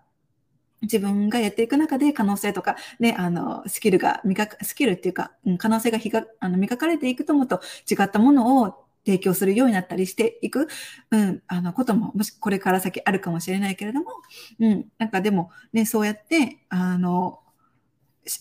[0.83, 7.61] 自分がやっていく中で可能性とか、ね、あの、スキルが磨か、スキルっていうか、うん可能性がひがあの磨かれていくともと
[7.91, 10.68] 違ったものを提供するようになったりしていく、
[11.11, 14.11] うん、あのことも、もしこれから先あるかもしれないけれども、
[14.59, 17.40] うん、なんかでもね、そうやって、あの、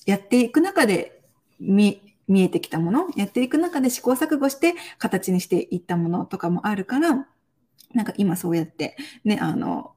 [0.06, 1.22] やっていく中で
[1.60, 7.28] 見、見えてきたもの、やっていく中で試行錯誤して形にしていったものとかもあるから、
[7.94, 9.94] なんか今そうやって、ね、あの、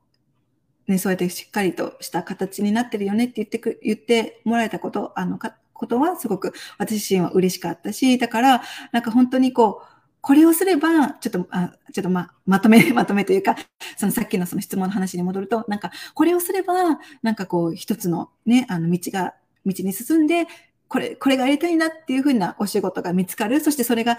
[0.86, 9.91] ね、そうやってしっかりとした形になってるよねって言ってく、言ってもらえたこと、あの、か、ことはすごく私自身は嬉しかったし、だから、なんか本当にこう、
[10.23, 13.57] これをすれば、ちょっと、あちょっとま、まとめ、 まとめというか、
[13.97, 16.75] そのさっきのその質問の話に戻ると、なんか、これをすれば、
[17.23, 19.35] なんかこう、一つのね、あの、道が、
[19.66, 20.47] 道に進んで、
[20.89, 23.61] これ、これがやりたいなっていうふうなお仕事が見つかる。
[23.61, 24.18] そしてそれが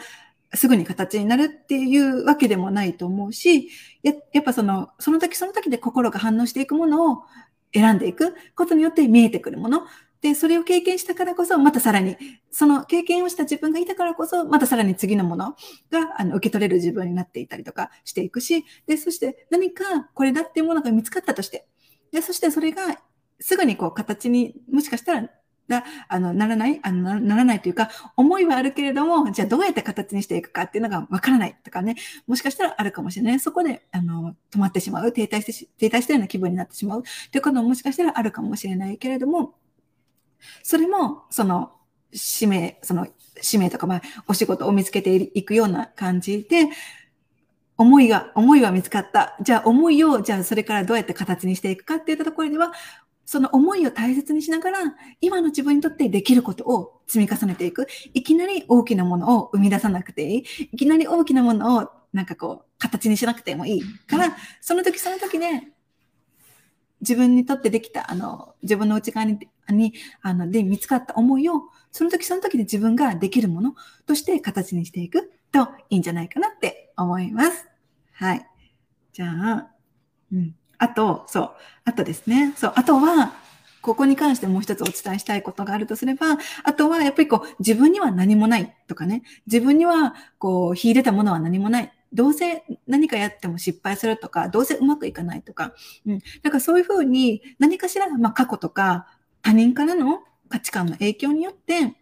[0.54, 3.70] すぐに形になるっていうわけでもないと思うし、
[4.04, 7.24] ややっぱその、その時その時で心が反応していくものを
[7.74, 9.84] 選んでいくことによって見えてくるもの。
[10.24, 12.16] で、それを経験したからこそ、またさらに、
[12.50, 15.58] その経験をした自分がいたからこそ、またさらに次のもの
[15.92, 21.68] があの受け取れる自分になっていたりとかしていくし、で、そして何かこれだっていうものが見つかったとして、
[22.14, 22.84] で、そしてそれが
[23.42, 25.30] すぐにこう形にもしかしたら
[25.68, 31.96] が、あの、ならない、あの、ならないというか、思いはあるけれども、じゃあどうやって形にしていくかっていうのがわからないとかね、
[32.28, 33.40] もしかしたらあるかもしれない。
[33.42, 39.56] そこで、あの、止まってしまう、停滞して、停滞したような気分になってしまうということももしかしたらあるかもしれないけれども、
[40.64, 41.72] それも、その、
[42.14, 43.08] 使命、その、
[43.42, 46.70] 使命とか、まあ、お仕事を見つけていくような感じで、
[47.78, 49.36] 思いが、思いは見つかった。
[49.42, 52.72] じゃあ思いを、じゃあそれからどうやって形にしていくかっていったところでは、
[53.26, 54.80] その思いを大切にしながら、
[55.22, 57.88] 今の自分にとってできることを積み重ねていく。
[58.14, 60.44] いきなり大きなものを生み出さなくていい。
[60.74, 65.73] いきなり大きなものをなんかこう、形にしなくてもいいから、その時その時で、
[67.04, 69.38] 自分にとってできた、あの、自分の内側に、
[69.70, 73.76] にあの、で見つかった思いを、その時その時で自分ができるもの
[74.08, 77.68] として形にしていくといいんじゃないかなって思います。
[78.14, 78.48] はい。
[79.12, 79.68] じゃあ、
[80.32, 80.56] うん。
[80.80, 81.52] あと、そう。
[81.86, 82.54] あとですね。
[82.56, 82.74] そう。
[82.76, 83.34] あとは、
[83.82, 89.24] ここに関してもう一つお伝えしたいことがあるとすれば、あとはやっぱりこう、自分には何もないとかね。
[89.46, 91.92] 自分にはこう、秀でたものは何もない。
[92.14, 95.74] どうせ何かやっても失敗するとか、どうせうまくいかないとか。
[96.06, 96.20] うん。
[96.42, 99.08] だからそういうふうに何かしら、まあ過去とか
[99.42, 101.96] 他人からの価値観の影響によって、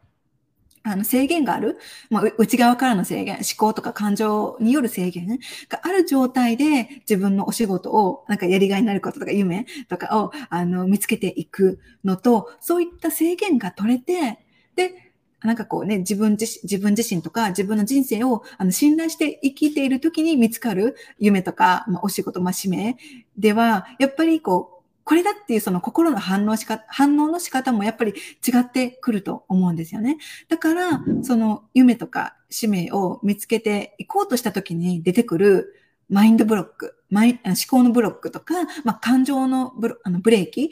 [0.84, 1.78] あの制限がある、
[2.10, 5.40] まあ、内側からの制限、思考とか感情による制限
[5.70, 14.40] がある状態で自分のお仕事を、なんかやりがいになることとか夢とかをあの見つけていくのと、そういった制限が取れて、
[14.76, 15.11] で、
[15.44, 22.98] なんかこうね、自分自身自分自身とか自分の人生をあの信頼して生きている時に見つかる夢とか、まあ、お仕事、まあ、使命
[23.38, 30.18] では、やっぱりこう、これだっていうその心の反応しか、反応の仕方もやっぱり違ってくると思うんですよね。
[30.48, 35.76] だから、その夢とか使命を見つけていこうとした時に出てくる
[36.12, 40.72] マインドブロック、マイ思考のブロックとか、まあ、感情のブロあのブレーキ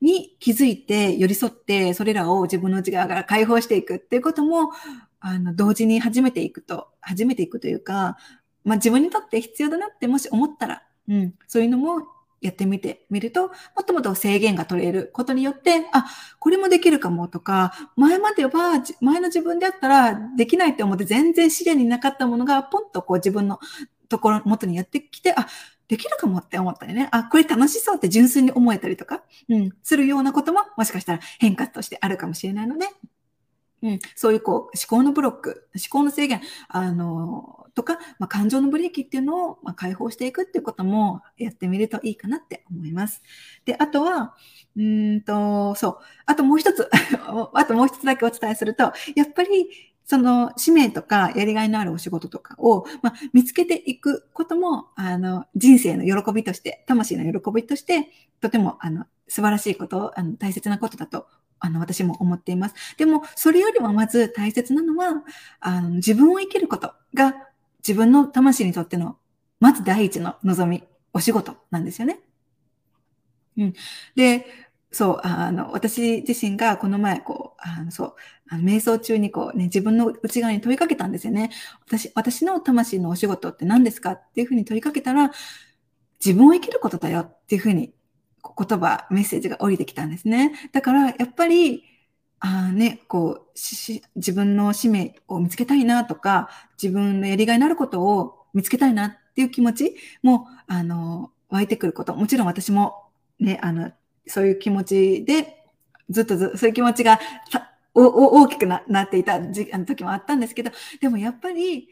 [0.00, 4.70] に気づいて寄り添って、それらを自分の内側から解放していくっていうことも、
[5.20, 8.16] あの、同時に始めていくと、始めていくというか、
[8.64, 12.06] まあ、自分にとって必要だなってもし思ったら、うん、そういうのも
[12.40, 16.06] やってみてみると、もっともっと制限が取れることによって、あ、
[16.38, 23.58] これもできるかもとか、前までは、前の自分であったらできないって思って全然視野になかったものが、ポンとこう自分の
[24.08, 25.48] ところ、元にやってきて、あ、
[25.88, 27.08] できるかもって思ったりね。
[27.12, 32.86] あ、これ楽しそうって純粋に思えたりとか、うん、するようなことも、もしかしたら変化としてあるかもしれないので、
[33.82, 43.22] うん、そういうこう思考のブロック、思考の制限、あの、とか、まあ、感情のブレーキっていうのを、まあ、解放していくっていうこともやってみるといいかなって思います。
[43.64, 44.34] で、あとは、
[44.76, 45.98] うんと、そう。
[46.26, 46.88] あともう一つ
[47.54, 49.70] あともう一つだけお伝えすると、やっぱり、
[50.08, 58.08] その使命とかやりがいのあるお仕事とかを、まあ、見つけていくことも、あの、人生の喜びとして、魂の喜びとして、
[58.40, 61.26] とても、あの、素晴らしいこと、あの大切なことだと
[61.60, 62.74] あの、私も思っています。
[62.96, 65.22] でも、それよりもまず大切なのは、
[65.60, 67.34] あの自分を生きることが
[67.86, 69.18] 自分の魂にとっての、
[69.60, 72.20] まず第一の望み、お仕事なんですよね。
[73.58, 73.74] うん。
[74.14, 74.46] で、
[74.90, 78.14] そう、あの、私自身がこの前、こう、あの、そう、
[78.48, 81.50] あの瞑想中にこうね、自分の内側に問いかけたんですよね。
[81.86, 85.30] 私、私の魂のお仕事って何ですかっていうふうに問いかけたら、
[86.24, 87.92] 自分を生きることだよっていうふうに
[88.58, 90.52] 言葉、メッセージが降りてきたんですね。
[90.72, 91.84] だから、やっぱり、
[92.40, 93.58] あね、こう
[94.16, 96.48] 自分の使命を見つけたいなとか、
[96.80, 102.14] 自分のやりがいのあることを見つけたいなっていう気持ちも、あの、湧いてくること。
[102.14, 103.08] もちろん私も
[103.40, 103.92] ね、あの、
[104.28, 105.64] そういう気持ちで、
[106.10, 107.18] ずっとずそういう気持ちが
[107.94, 110.70] 大きくなっていた時あの時もあったんですけど、
[111.00, 111.88] でもやっぱり、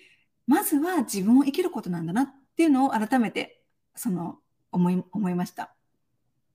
[0.47, 3.62] まずは自分を生きることなんだなっていうのを改めて、
[3.95, 4.39] その、
[4.70, 5.74] 思い、思いました。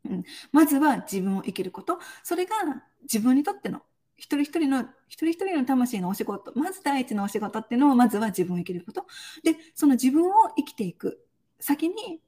[0.06, 2.00] うん、まずは自分を生きること。
[2.24, 2.56] それが
[3.04, 3.82] 自分にとっての
[4.22, 9.08] 一人一人の、一人一人の魂のお仕事、まず第一のお仕事っていうのを、まずは自分を生きること。
[9.44, 11.26] で、その自分を生きていく
[11.60, 12.22] 先に、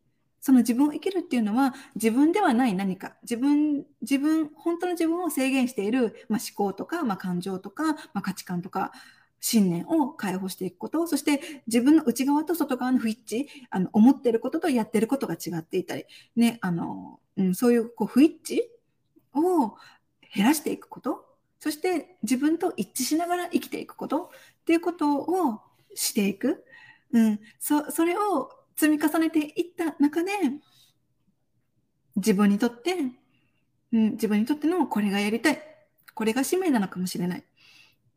[0.44, 8.92] その自分を生きるっていうのは、自分ではない何か、自分、自分、本当の自分を制限している、まあ、思考とか、まあ、感情とか、まあ、価値観とか、
[9.40, 18.60] 信念を解放していくこと、そして自分の内側と外側の不一致、あの思ってることとやってることが違っていたり、ね、あのうん、そういうこう不一致
[19.40, 19.78] を
[20.36, 21.26] 減らしていくこと、
[21.60, 25.62] そして自分と一致しながら生きていくことっていうことを
[25.96, 26.66] していく。
[27.14, 30.32] うん、そそれを積み重ねていった中で、
[32.16, 32.94] 自分にとって、
[33.92, 35.60] うん、自分にとってのこれがやりたい。
[36.14, 37.44] これが使命なのかもしれない。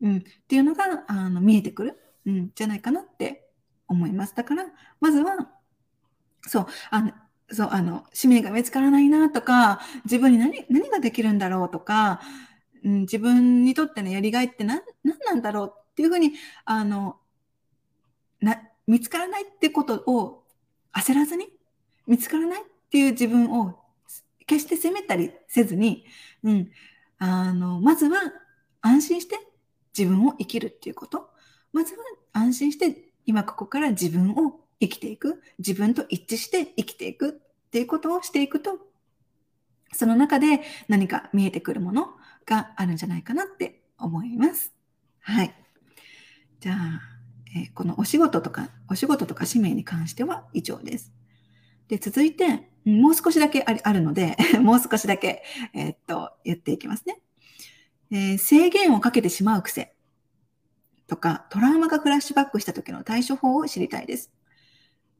[0.01, 3.49] うん、っていうのがあの見えてくる、うん、じゃないかなって
[3.87, 4.35] 思います。
[4.35, 4.65] だから、
[4.99, 5.49] まずは、
[6.47, 7.11] そう、あの
[7.49, 12.21] そう、あの、使命が見つからないなとか、自分に何、何ができるんだろうとか、
[12.83, 16.33] うん、自分にとってのやりがいって何、何なんだろうっていうふうに、
[16.65, 17.17] あの、
[18.41, 20.43] な、見つからないってことを
[20.97, 21.47] 焦らずに、
[22.07, 23.79] 見つからないっていう自分を
[24.47, 26.05] 決して責めたりせずに、
[26.43, 26.71] うん、
[27.19, 28.19] あの、まずは
[28.81, 29.37] 安心して
[29.97, 31.29] 自分を生きるっていうこと。
[31.73, 31.99] まずは
[32.33, 38.79] 安心して今ここから自分を生きていく、自分と一致して生きていくっていうことをしていくと、
[39.93, 42.09] その中で何か見えてくるもの
[42.45, 44.73] があるんじゃないかなって思います。
[45.19, 45.53] はい。
[46.59, 47.16] じゃあ、
[47.55, 51.13] え、このお仕事とか、お仕事とか使命に関しては以上です。
[51.87, 55.43] で、続いて、もう少しだけあるので、 もう少しだけ、
[55.73, 57.21] えー、っと、言っていきますね。
[58.11, 59.93] えー、制限をかけてしまう癖
[61.07, 64.31] とか、トラウマがフラッシュバックした時の対処法を知りたいです。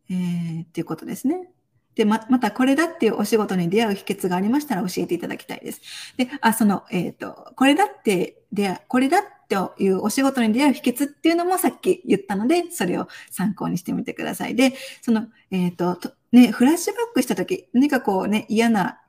[0.09, 1.49] えー、っていうことですね。
[1.97, 5.81] で、ま、またこれだっていうお仕事に出会う秘訣がありましたら教えていただきたいです。
[6.15, 14.55] で、あ、その、えっ、ー、と、これだって出会う、これだというお仕事に出会う秘訣っていうのもさっき言ったので、それを参考にしてみてください。
[14.55, 18.99] で、その、えっ、ー、と、ね、フラッシュバックしたとき、何かこうね、嫌な、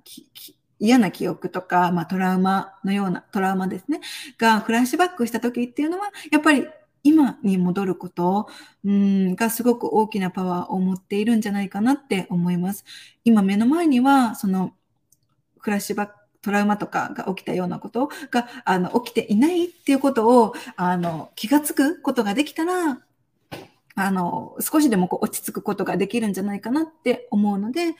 [0.80, 4.00] 嫌な記憶とか、まあトラウマのような、トラウマですね、
[4.38, 6.66] がフラッシュバックしたときっていうのは、やっぱり
[7.02, 8.48] 今に戻ること
[8.84, 12.84] うんがすごく大きなパワーを持っているんじゃないかなって思います。
[13.24, 14.74] 今目の前には、その、
[15.58, 23.00] フラッシュバック、トラウマとかが起きたようなことがあの起きていないっていうことをあの気がつくことができたら、
[23.96, 27.94] あの、少しでもこう落ち着くことができるんじゃないかなって思うので、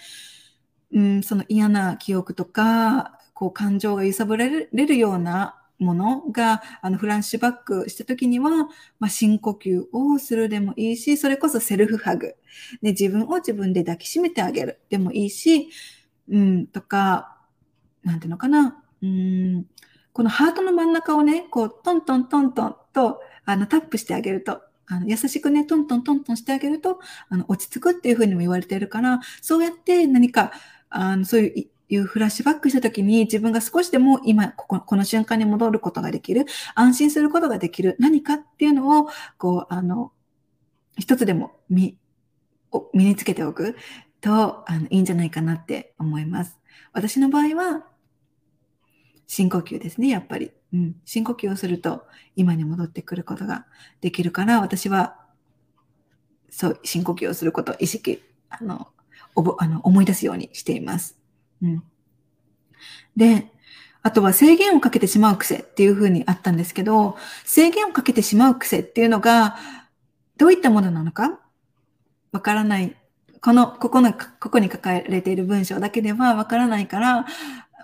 [0.92, 8.50] うん、その嫌な記憶とか、こう感情が揺さぶられるようなものが、あの、フラッシュバックした時には、
[8.98, 12.36] まあ、深呼吸をするでもいいし、それこそセルフハグ。
[12.82, 15.70] で、自分を自分で抱きしめてあげるでもいいし、
[16.28, 17.36] うん、とか、
[18.02, 18.82] なんていうのかな。
[19.02, 19.66] うん、
[20.12, 26.98] このハートの真ん中をね、こう、トントントントンと、あの、タップしてあげると、あの優しくね、トントントントンしてあげると、
[27.28, 30.52] あの、落ち着くっていうふうにも言われているから、そうやって何か、
[30.88, 39.08] あの、そういういうフラッシュバックした時に自分が少しでも今ここ、この瞬間に戻ることができる、安心することができる何かっていうのを、
[39.38, 40.12] こう、あの、
[40.98, 41.96] 一つでも身、
[42.92, 43.76] 身につけておく
[44.20, 46.58] と、あの、いいんじゃないかなって思います。
[46.92, 47.86] 私の場合は、
[49.26, 50.52] 深呼吸ですね、やっぱり。
[50.72, 50.96] うん。
[51.04, 53.66] 深呼吸をすると、今に戻ってくることが
[54.00, 55.18] できるから、私は、
[56.50, 58.88] そう、深呼吸をすること意識、あの、
[59.34, 61.18] おぼあの思い出すようにしています。
[61.62, 61.82] うん。
[63.16, 63.50] で、
[64.02, 69.56] あとは制限をかけてしまう癖っていうふうにあったんですけど、制限をかけてしまう癖っていうのが、
[70.36, 71.40] どういったものなのか
[72.32, 72.96] わからない。
[73.40, 77.26] この、ここの、ここに書かれている文章だけではわからないから、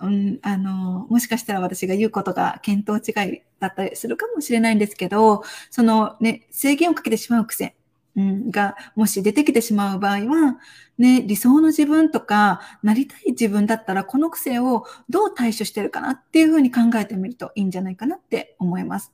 [0.03, 7.75] うん、あの、もしかしたら私が言うことが見当違いだったりするかもしれないんですけど、そのね、制限をかけてしまう癖。
[8.17, 10.59] が、もし出てきてしまう場合は、
[10.99, 19.13] ね、理想の自分とか、なりたい自分だったら、この癖をどう対処してるかなっていうふうに考えてみるといいんじゃないかなって思います。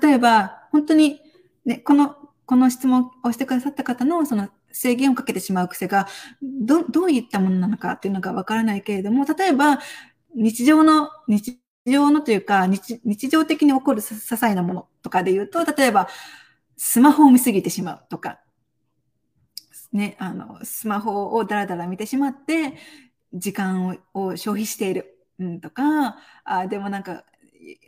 [0.00, 1.20] 例えば、本当に、
[1.64, 6.06] ね、この、この質問をしてくださった方の、その制限をかけてしまう癖が、
[6.42, 9.80] ど、どういったものなのかっていうのがわからないけれども、例えば、
[10.34, 16.08] 日常の、日常のというか、日日常的に起こる些細なものとかで言うと、例えば、
[16.76, 18.40] スマホを見すぎてしまうとか、
[19.92, 22.74] ね、あの、スマホをダラダラ見てしまって、
[23.32, 27.24] 時間を消費している、うん、とか、あでもなんか、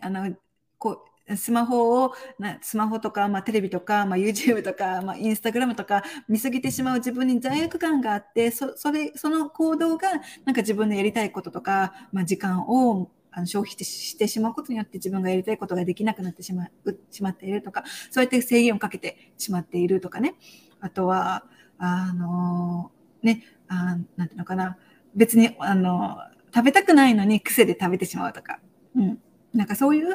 [0.01, 0.35] あの、
[0.79, 10.09] こう、スマホを、なスマホとか、まあ、テレビとか、まあ、YouTube とか、まあ、インスタグラムとか見すぎてしまう自分に罪悪感があって、そそれ、その行動が、
[10.47, 20.35] なんか自分のやりたいこととか、まあ、時間をあの消費してしまうことによって自分がやりたいことができなくなってしまうしまっているとか、そうやって制限をかけてしまっているとかね。
[20.81, 21.45] あとは、
[21.79, 22.91] あの、
[23.23, 24.77] ね、あなんていうのかな。
[25.15, 26.19] 別に、あの、
[26.53, 28.59] 食べたくないのに癖で食べてしまうとか。
[28.97, 29.19] うん。
[29.55, 30.09] なんかそういう、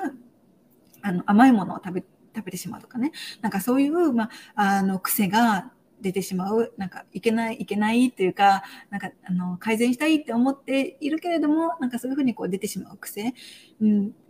[1.02, 2.04] あの、甘いものを食べ、
[2.36, 3.12] 食べてしまうとかね。
[3.42, 5.72] なんかそういう、まあ、あの、癖が
[6.04, 13.34] 出てしまう、なんかいけない、いけないっていうか、なんかあの改善したいって思っているけれども、なんかそういうふうにこう出てしまう癖、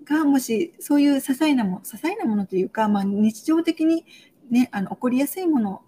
[0.05, 4.05] が、もしそういう些細なもの、些細なものというか、まあ、日常的に
[4.49, 5.81] ね、あの起こりやすいもの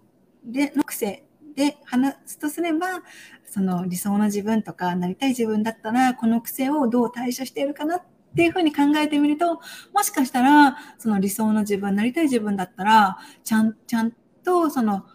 [0.44, 1.24] での癖
[1.54, 3.02] で話すとすれば、
[3.44, 8.02] その理想の自分とかなりたい自分だったら、この癖をどう対処しているかなっ
[8.34, 9.60] ていうふうに考えてみると、
[9.94, 14.12] もしかしたら、その理想の自分、なりたい自分だったら、ちゃん、ちゃん
[14.44, 15.06] とその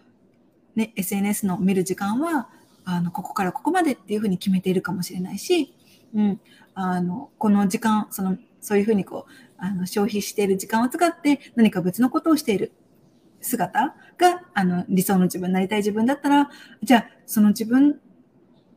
[0.74, 2.48] ね、SNS の見る時間は、
[2.84, 5.74] あの、ここからここまでっていうふうに決めているかもしれないし、
[6.14, 6.40] うん、
[6.74, 12.72] あの、この時間、その、そういうふうにこう、あの、消費している時間を使って何か別のことをしている
[13.40, 16.50] 姿が、あの、理想の自分、なりたい自分だったら、
[16.82, 18.00] じゃあ、その自分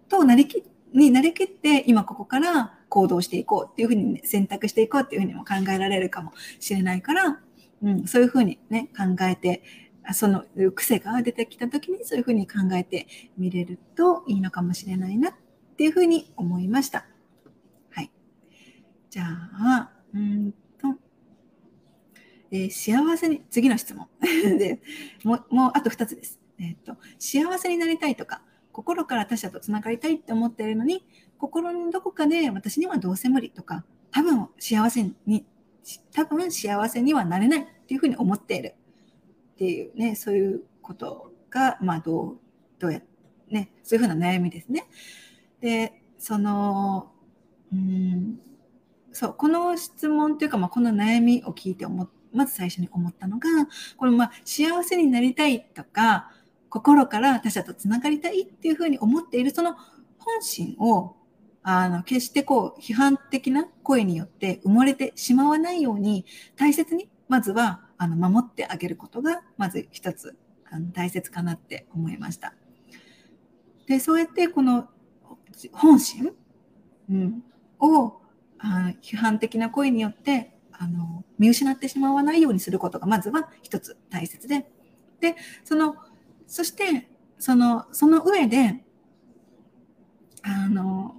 [0.09, 7.39] となりき、になりきって、今ここから行動していこうっていうふうに、ね、選択していこうっていうふうにも考えられるかもしれないから、
[7.83, 9.63] うん、そういうふうにね、考えて、
[10.13, 15.33] その癖が出てきた時にそういうふうに考えてみれるといいのかもしれないなっ
[15.77, 17.05] ていうふうに思いました。
[17.89, 18.11] はい。
[19.09, 20.97] じゃあ、うんと、
[22.51, 24.07] えー、幸せに、次の質問
[24.57, 24.81] で
[25.23, 26.39] もう、もうあと2つです。
[26.57, 28.41] えっ、と、幸せになりたいとか、
[28.71, 31.05] 心から他者とつながりたいって思っているのに、
[31.37, 35.45] 心のどこかで私にはどうせ無理とか、多分幸せに、
[36.13, 38.75] 多分幸せにはなれないっていうふうに思っている
[39.55, 42.37] っていうね、そういうことが、まあ、どう、
[42.77, 43.01] どうや、
[43.49, 44.85] ね、そういうふうな悩みですね。
[45.61, 47.11] で、その、
[47.71, 48.39] うん、
[49.13, 53.47] そう、この質問っていうか、まあ、この悩みを聞いて思まず最初に思ったのが、
[53.95, 56.31] これ、まあ、幸せになりたいとか、
[56.69, 59.75] 心から他者とつながりたいっていうふうに思っている、その
[60.17, 61.15] 本心を、
[61.63, 66.25] あの、決してこう、批判的な声によって埋もれてしまわないように、
[66.57, 70.37] 大切に、まずは、あの、守ってあげることが、まず一つ、
[70.69, 72.53] あの大切かなって思いました。
[73.87, 74.89] で、そうやってこの
[75.71, 76.31] 本心、
[77.09, 77.43] うん、
[77.79, 78.21] を
[78.59, 84.65] あ批判的な声によってあの見失ってしまわないようにすることがまずは一つ大切で、
[85.19, 85.95] で、その、
[86.47, 88.83] そして、その、その上で、
[90.41, 91.15] あの、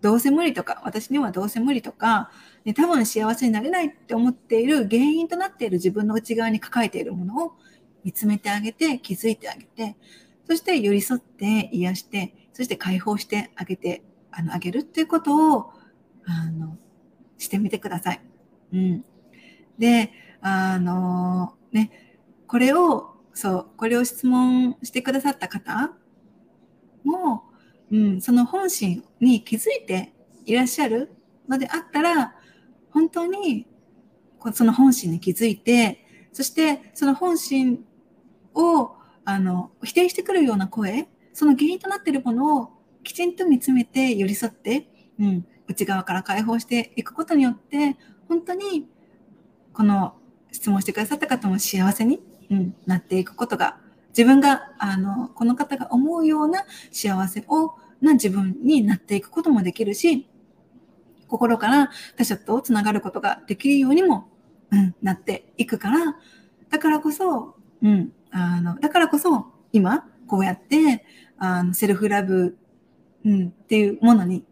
[0.00, 2.30] どうせ無理とか、私にはどうせ無理とか、
[2.64, 7.52] ね、多分幸せになれないって思っている原因となっている自分の内側に抱えているものを
[8.04, 9.96] 見つめてあげて、気づいてあげて、
[10.46, 15.72] そして寄り添って癒して、そして解放してあげて、あの、あげるっていうことを、
[16.24, 16.78] あの、
[17.38, 18.20] してみてください。
[18.72, 19.04] うん。
[19.78, 21.90] で、あの、ね、
[22.46, 25.92] これを、そう、これを質問してくださった方
[27.04, 27.44] も、
[27.90, 30.12] うん、その本心に気づいて
[30.44, 31.10] いらっしゃる
[31.48, 32.34] のであったら、
[32.90, 33.66] 本当に
[34.52, 37.84] その本心に気づいて、そしてその本心
[38.54, 38.92] を
[39.24, 42.68] あの否定してくるような声、その原因となっているものを
[43.02, 47.96] きちんと見つめて寄り添って、うん、内側から解放していくことによって、
[48.28, 48.88] 本当に
[49.72, 50.14] この
[50.52, 52.20] 質問してくださった方も幸せに、
[52.50, 53.78] うん、なっていくことが、
[54.16, 60.28] 自分が、あの、この方が思うような幸せを、な自分になっていくこともできるし、
[61.28, 64.28] 心から他者とつながることができるようにも、
[64.70, 66.16] うん、なっていくから、
[66.70, 71.04] だからこそ、うん、あの、だからこそ、今、こうやって、
[71.38, 72.56] あの、セルフラブ、
[73.24, 74.44] うん、っていうものに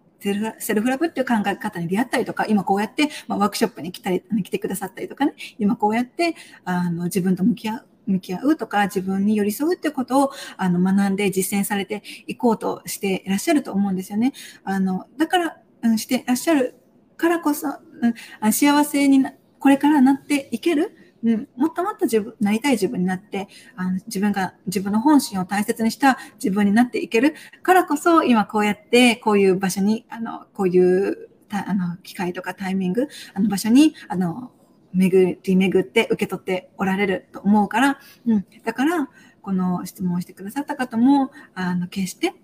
[0.59, 6.35] セルフラブっていう考え方に出会ったりとか、今こうやって、まあ、ワークショップに来たり、来てくださったりとかね、今こうやって、
[6.65, 7.87] あの、自分と向き合う。
[8.07, 14.32] 向き合うとか、自分に寄り添うってことを、あの、学んで実践されていこうとしていらっしゃると思うんですよね。
[14.64, 16.74] あの、だから、うん、していらっしゃる
[17.16, 34.52] からこそ、うん、幸せにな、これからなっていけるうん、もっともっと自分、なりたい自分になって、あの自分が、自分の本心を大切にした自分になっていけるからこそ、今こうやって、こういう場所に、あの、こういうあの機会とかタイミング、あの場所に、あの、
[34.95, 38.47] 巡り巡って受け取っておられると思うから、うん。
[38.64, 39.09] だから、
[39.42, 42.34] この質問をしてくださった方も、あの、決して、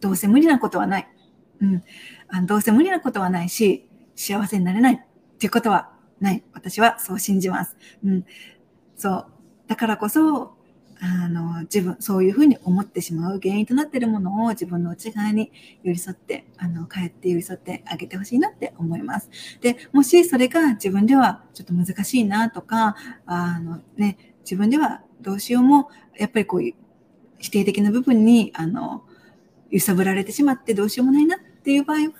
[0.00, 1.08] どうせ無理なことはない。
[1.60, 1.82] うん。
[2.28, 4.98] あのどうせ無理なことはないし、幸せになれないっ
[5.38, 6.42] ていうことはない。
[6.52, 7.76] 私はそう信じます。
[8.04, 8.24] うん。
[8.96, 9.26] そう。
[9.68, 10.57] だからこそ、
[11.00, 19.30] あの、自分、そういうふうに思ってしまう原因となっているものを自分の内側に寄り添って、あの、帰って寄り添ってあげてほしいなって思います。
[19.60, 22.96] で、もしそれが自分ではちょっと難しいなとか、
[23.26, 26.74] あのね、自分ではどうしようも、やっぱりこういう
[27.38, 29.04] 否定的な部分に、あの、
[29.70, 32.12] 揺さぶられてしまってどうしようもないなっていう場合は、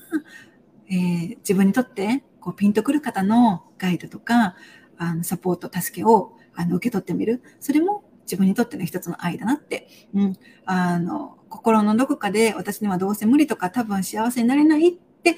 [0.91, 4.57] えー、自分にとってこうピンとくる方のガイドとか、
[4.97, 7.43] あのサポート、助けをあの受け取ってみる。
[7.61, 9.89] それも自分にとっての一つの愛だなって。
[10.15, 10.37] うん。
[10.65, 15.37] あの、心のどこかで私にはどうせ無理とか多分幸せになれないって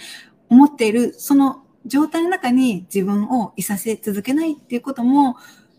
[0.49, 5.37] 思っている、その状態の中に自分をいさせ続けないっていうことも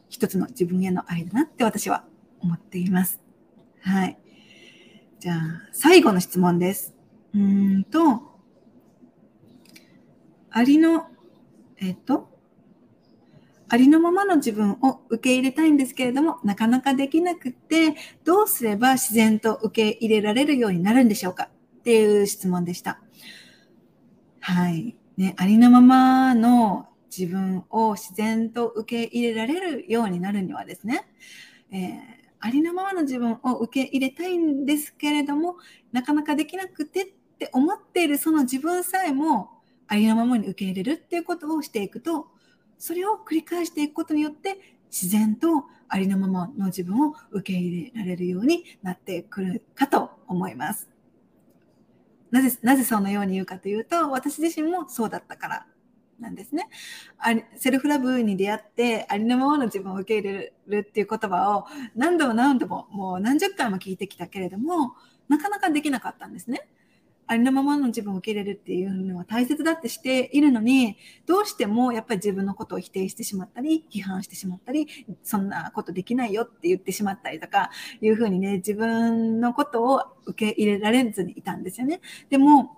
[0.10, 2.06] 一つの自分への愛だなって私は
[2.40, 3.22] 思っています。
[3.82, 4.18] はい。
[5.20, 5.38] じゃあ、
[5.72, 6.96] 最後の質問です。
[7.36, 8.32] うんと、
[10.50, 11.12] ありの
[11.84, 12.30] えっと、
[13.74, 17.96] ありのままの自分を受け入れたいんですけれども、なかなかできなくて、
[18.26, 21.46] どうすれば自然と受け入れられるようになるんでしょうか？
[21.80, 23.00] っていう質問でした。
[24.42, 24.98] はい。
[25.16, 31.08] ね、ありのままの自分を自然と受け入れられるようになるにはですね、
[31.72, 32.00] えー、
[32.42, 35.56] ありのままの自分を受け入れたいんですけれども、
[35.94, 37.06] なかなかできなくてっ
[37.40, 42.28] て思っているその自分さえもありのままに受け入れるっていうことをしていくと、
[42.82, 44.58] それを繰り返していくことによって、
[44.90, 50.90] 自然とありのままの自分を受け入れられるようになってくるかと思います。
[52.32, 55.68] なぜ、なぜそのように言うかというと、私自身もそうだったから
[56.20, 56.70] なんですね。
[57.56, 64.96] セルフラブに出会ってありのままの自分を受け入れるっていう言葉を何度も何度ももう何十回も聞いてきたけれども、
[65.30, 66.68] なかなかできなかったんですね。
[67.32, 74.86] ありのままの自分を受け入れるっていうのは大切だってしているのに、どうしてもやっぱり自分のことを否定してしまったり、批判してしまったり、
[75.24, 77.70] そんなことできないよって言ってしまったりとか、
[78.02, 82.02] いうふうにね、自分のことを受け入れられずにいたんですよね。
[82.30, 82.78] でも、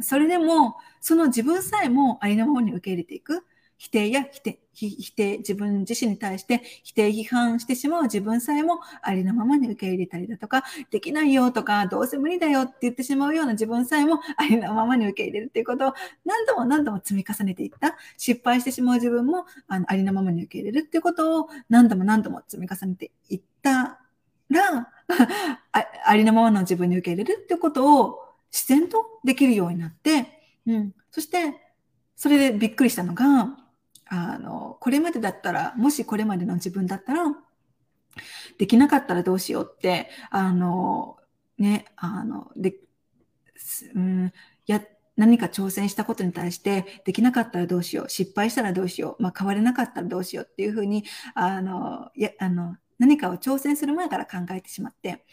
[0.00, 3.44] それでも、その自分さえもありのままに受け入れていく。
[3.80, 15.94] 否定や否定、否定、自分自身に対して否定批判してしまう自分さえもありのままに受け入れたりだとか、できないよとか、どうせ無理だよって言ってしまうような自分さえもありのままに受け入れるっていうことを
[16.26, 17.96] 何度も何度も積み重ねていった。
[18.18, 23.98] 失敗してしまう自分もあのありのままに受け入れるっていうことを何度も何度も積み重ねていった
[24.50, 24.88] ら、
[25.72, 28.18] あありのままの自分に受け入れるっていうことを
[28.52, 30.26] 自然とできるようになって、
[30.66, 30.94] うん。
[31.10, 31.54] そして、
[32.14, 33.56] それでびっくりしたのが、
[34.10, 37.24] あの、これまでだったら、もしこれまでの自分だったら、
[38.58, 41.16] できなかったらどうしようって、あの、
[41.58, 42.74] ね、あの、で、
[43.94, 44.32] うん、
[44.66, 44.82] や、
[45.16, 51.04] 何か挑戦したことに対して、できなかったらどうしよう、失敗したらどうしよう、まあ、変われなかったらどうしようっていうふうに、
[51.34, 55.24] あの、や、あの、何かを挑戦する前から考えてしまって、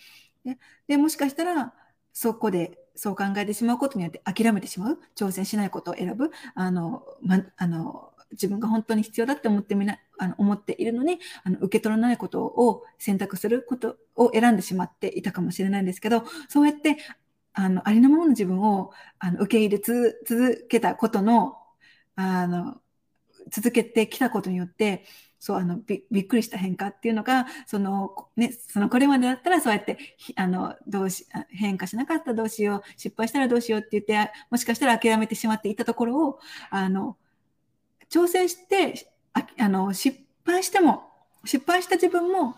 [0.46, 1.74] で、でもしかしたら、
[2.14, 16.98] そこでそう考えてしまうことによって諦めてしまう、挑戦しないことを選ぶ、あの、ま、あの、自分が本当に必要だって思ってみな、あの、思っているのに、あの、受け取らないことを選択することを選んでしまっていたかもしれないんですけど、そうやって、
[17.54, 21.58] あの、ありのままの自分を、あの、受け入れ、続けたことの、
[22.16, 22.82] あの、
[23.50, 25.06] 続けてきたことによって、
[25.40, 29.98] そう、あの、びっくりした変化っていうのが、その、ね、そのこれまでだったらそうやって、
[30.36, 36.40] あの、どうし、変化しなかったらどうしよう、失敗したらどうしようって言って、もしかしたら諦めてしまっていたところを、
[36.72, 37.18] あの、
[38.10, 41.04] 挑戦して、ああの、失敗しても、
[41.46, 42.56] 失敗した自分も、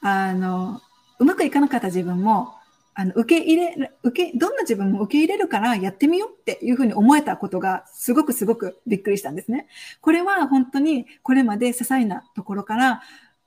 [0.00, 0.80] あの、
[1.18, 2.54] うまくいかなかった自分も、
[2.94, 9.66] あの、受け入れ、受け、どんな自分も受け入れるからやってみようっていうふうに思えたことがすごくすごくびっくりしたんですね。
[10.00, 13.02] これは本当にこれまで些細なところから、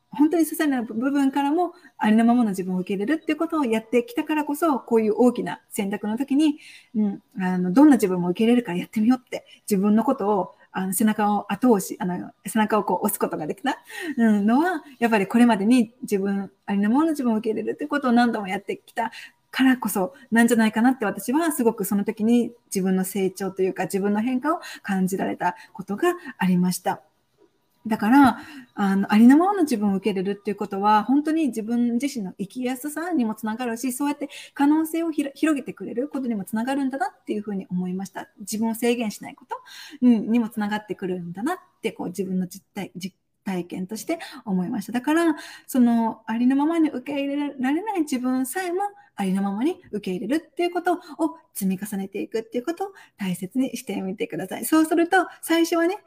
[0.09, 6.57] 本当に些細な部分からもありのままの自分を受け入れるっていうことをやってきたからこそ、こういう大きな選択の時に、
[6.95, 13.79] うん、あの、どんな自分も受け入れるからやってみようって自分のことをあの背中を後押し、あの、背中をこう押すことができた、
[14.17, 19.11] うん、のは、やっぱりこれまでに自分、ありのままの自分を受け入れるということを何度もやってきた
[19.51, 27.01] からこそなんじゃないかなって私はすごくその時に自分の成長というか自分の変化を感じられたことがありました。
[27.87, 28.39] だから、
[28.73, 38.29] あの、ありのままの自分を受け入れるっていうことは、本当に自分自身の生きやすさにもつながるし、そうやって可能性を広げてくれることにもつながるんだなっていうふうに思いました。
[38.39, 39.55] 自分を制限しないこと、
[40.01, 44.91] うん、にもつながってくるんだなって、こう自分の実体、実体験として思いました。
[44.91, 45.35] だから、
[45.67, 48.81] そのありのままに受け入れられない自分さえも
[49.15, 50.99] ありのままに受け入れるっていうことを
[51.53, 52.87] 積み重ねていくっていうことを
[53.17, 54.65] 大切にしてみてください。
[54.65, 55.97] そうすると、最初はね、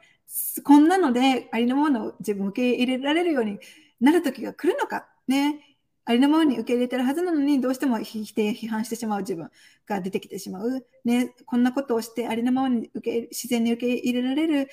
[0.63, 3.59] こんなのでありのままの自分を受け入れられるように
[3.99, 5.65] なる時が来るのか、ね。
[6.05, 9.51] ありのままに受け入れてるはずなのに、どうしても否定、批判してしまう自分
[9.85, 10.85] が出てきてしまう。
[11.05, 14.69] ね、こんなことをしてありのままに受け自然に受け入れられる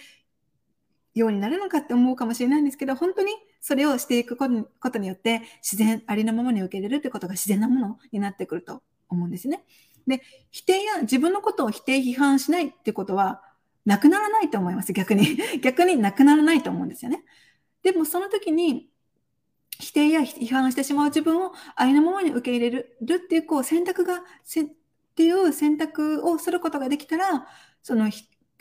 [1.15, 4.49] ようになるのかって思うかもしれないんですけど、本当にそれをしていくこ
[4.91, 9.65] とによって、自然、ありのままに受け入れるということが自然なものになってくると思うんですね。
[10.07, 13.43] で、否定や自分のことを否定、批判しないってことは、
[13.87, 14.93] なくならないと思います。
[14.93, 15.39] 逆に。
[15.63, 17.25] 逆になくならないと思うんですよね。
[17.83, 18.91] でもその時に、
[19.79, 24.21] 否定や批判してしまう自分をありのままに受け入れるっていう、こう選択が、っ
[25.15, 27.47] ていう選択をすることができたら、
[27.83, 28.11] その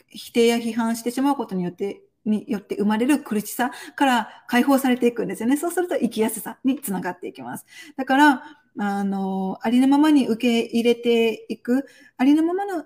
[0.08, 5.56] 否定や批判してしまうことによってによって生まれる苦しさから解放されていくんですよね。
[5.56, 7.66] そうすると生きやすさにつながっていきます。
[7.96, 8.42] だから、
[8.78, 11.86] あの、ありのままに受け入れていく、
[12.16, 12.84] ありのままの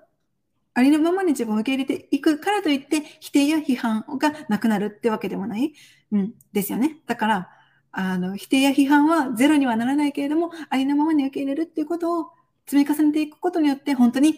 [0.73, 5.73] ありのままに自分を受け入れていくからといって、否定や批判がなくなるってわけでもない。
[6.11, 6.99] うん、ですよね。
[7.07, 7.49] だから、
[7.91, 12.31] あの、否定や批判はゼロにはならないけれども、ありのままに受け入れるっていうことを
[12.65, 14.37] 積み重ねていくことによって、本当に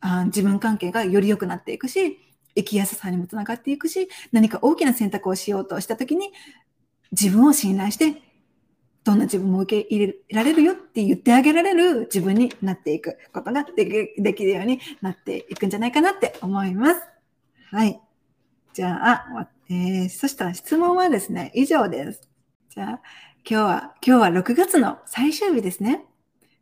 [0.00, 2.18] あ自分関係がより良くなっていくし、
[2.54, 6.32] 生きやすさにもつながっていくし、何か大きな選択をしようとしたときに、
[7.12, 8.22] 自分を信頼して、
[9.08, 17.00] どんな自分も受け入れられるよって言ってあげられる自分になっていくことができできるようになっていくんじゃないかなって思います。
[17.70, 17.98] はい。
[18.74, 22.28] じゃあ、えー、そしたら質問はですね、以上です。
[22.68, 23.00] じゃあ、
[23.48, 26.04] 今日は、今日は6月の最終日ですね。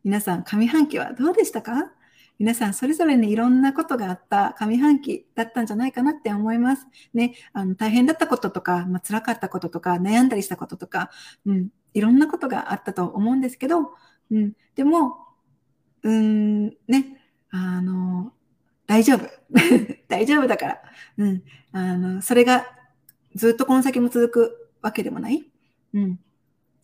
[0.05, 1.91] 皆さん、上半期はどうでしたか？
[2.39, 6.85] 皆さんそれぞれにいろんなことがあった上半期だったんじゃないかなって思います。
[7.13, 11.09] ね、あの大変だったこととか、まあ、辛かったこととか、悩んだりしたこととか、
[11.45, 13.91] うん、いろんなことがあったと思うんですけど、
[14.29, 15.17] うん、でも、
[16.03, 18.33] うん、ね、あの、
[18.85, 19.27] 大丈夫。
[20.07, 20.81] 大丈夫だから。
[21.17, 22.67] うん、あの、それが
[23.33, 25.49] ずっとこの先も続くわけでもない。
[25.95, 26.19] うん。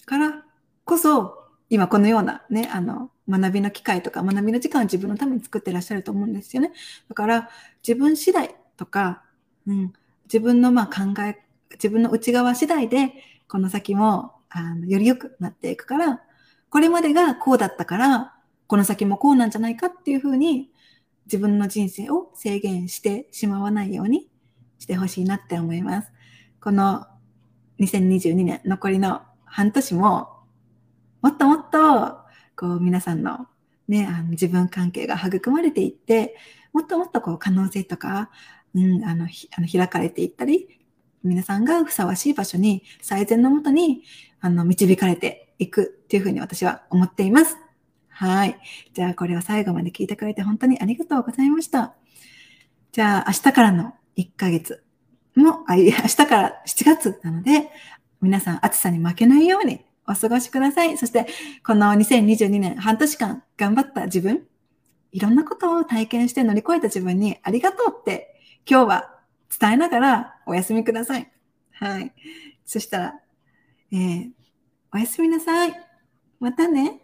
[0.08, 0.44] から
[0.84, 6.74] こそ、今このようなね、あの、学びの機会とか学びの時間を自分のために作ってらっしゃると思うんですよね。
[7.08, 7.50] だから
[7.88, 9.24] 自分次第とか、
[9.68, 9.94] うん、
[10.26, 11.40] 自分のまあ考え、
[11.74, 13.14] 自分の内側次第で
[13.48, 16.22] この先もあのより良くなっていくから、
[16.70, 18.34] これまでがこうだったから、
[18.68, 20.70] この先もこうなんじゃないかっていうふうに
[21.26, 24.30] 自分の人生を制限してしまわないように
[24.80, 26.12] してほしいなって思います。
[26.62, 27.06] この
[27.80, 30.30] 2022年残りの半年も
[31.22, 32.18] もっともっと
[32.56, 33.48] こう皆さんの
[33.88, 36.36] ね、あの自分関係が育まれていって、
[36.72, 38.30] もっともっとこう可能性とか、
[38.74, 40.80] うん、あの、あの開かれていったり、
[41.24, 44.04] 皆さんがふさわしい場所に、最善のもとに、
[44.44, 47.56] あの、導かれていくっていうふうに私は思っています。
[48.10, 48.60] はい。
[48.94, 51.96] じゃあ、これを最後まで聞いてくれて本当にありがとうございました。
[52.92, 54.84] じゃあ、明日からの1ヶ月
[55.36, 57.70] も、あ、いや、明日から7月なので、
[58.20, 60.98] 皆さん暑さに負けないようにお過ごしください。
[60.98, 61.26] そして、
[61.66, 64.46] この2022年半年間頑張った自分、
[65.14, 68.36] いろんなことを体験して乗り越えた自分にありがとうって
[68.70, 69.20] 今日は
[69.58, 71.32] 伝えながらお休みください。
[71.72, 72.14] はい。
[72.66, 73.23] そしたら、
[73.94, 74.32] えー、
[74.92, 75.74] おやすみなさい。
[76.40, 77.00] またね。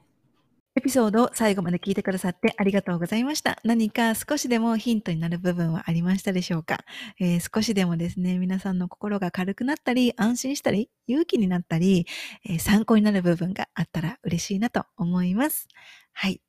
[0.75, 3.59] エピソードを最後まで聞いてくださってありがとうございました。
[3.63, 6.79] 何か少しでもヒントになる部分はありましたでしょうか、
[7.19, 12.07] えー、少しでもですね、皆さんの心が軽くなったり、安心したり、勇気になったり、
[12.43, 15.67] えー、参考になる部分があったら嬉しいなと思います。
[16.13, 16.41] はい。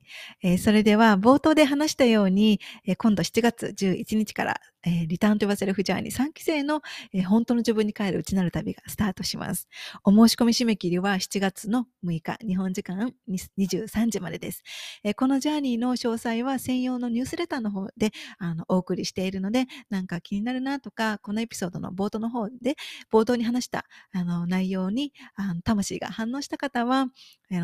[0.43, 6.81] えー、それでは冒頭で話したように、えー、今度7月11日から、えー、リターントゥバセルフジャーニー3期生の、
[7.12, 9.69] え本当の自分に帰る内なる旅がスタートします。
[10.05, 14.62] お申し込み締め切りは7月の6日、日本時間23時までです。
[15.05, 22.77] えこのジャーニーの詳細は専用のニュースレターの方であのお送りしているので、なんか気になるなとか、このエピソードの冒頭の方で、
[23.12, 27.09] 冒頭に話したあの内容にあの魂が反応した方は、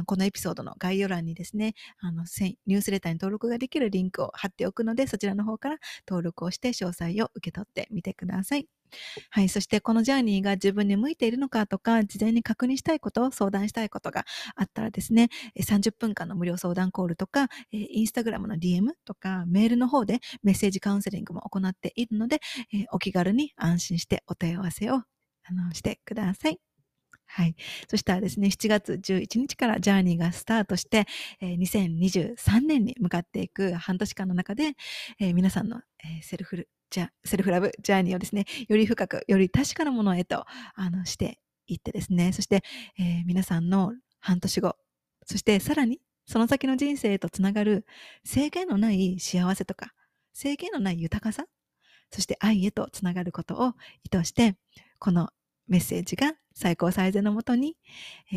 [0.04, 8.68] このエピソードの概要欄にですね、あのニュースレターに登録ができるリンクを貼っておくので、そちらの方から登録をして詳細を受け取ってみてください。
[9.30, 9.48] はい。
[9.48, 15.28] そして、このジャーニーが自分に向いているのかとか、事前に確認したいこと、相談したいことがあったらですね、
[15.62, 22.40] 30分間の無料相談コールとか、インスタグラムの DM とか、メールの方でメッセージカウンセリングも行っているので、
[22.92, 25.04] お気軽に安心してお問い合わせをあ
[25.52, 26.60] のしてください。
[27.26, 27.56] はい。
[27.88, 31.06] そしたらですね、7月11日からジャーニーがスタートして、
[31.40, 34.74] えー、2023年に向かっていく半年間の中で、
[35.18, 40.44] えー、皆さんの、えー、セルフじゃセルフラブジャーニーをですね、より深く、より確かなものへと
[40.74, 42.62] あのしていってですね、そして、
[42.98, 44.76] え皆さんの半年後、
[45.26, 47.86] そしてさらにその先の人生へとつながる
[48.24, 49.92] 制限のない幸せとか、
[50.32, 51.46] 制限のない豊かさ、
[52.10, 53.72] そして愛へとつながることを
[54.04, 54.56] 意図して、
[54.98, 55.30] この
[55.68, 57.76] メッセージが最高最善のもとに、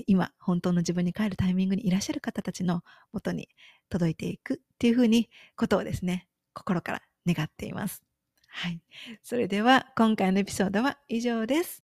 [0.07, 2.83] 今、本当の自分に帰るタイミングにいらっしゃる方たちの
[3.13, 3.47] もとに
[3.89, 8.03] 届いていくっていうふうに、ことをですね、心から願っています。
[8.47, 8.81] はい。
[9.23, 11.83] それでは、今回のエピソードは以上です。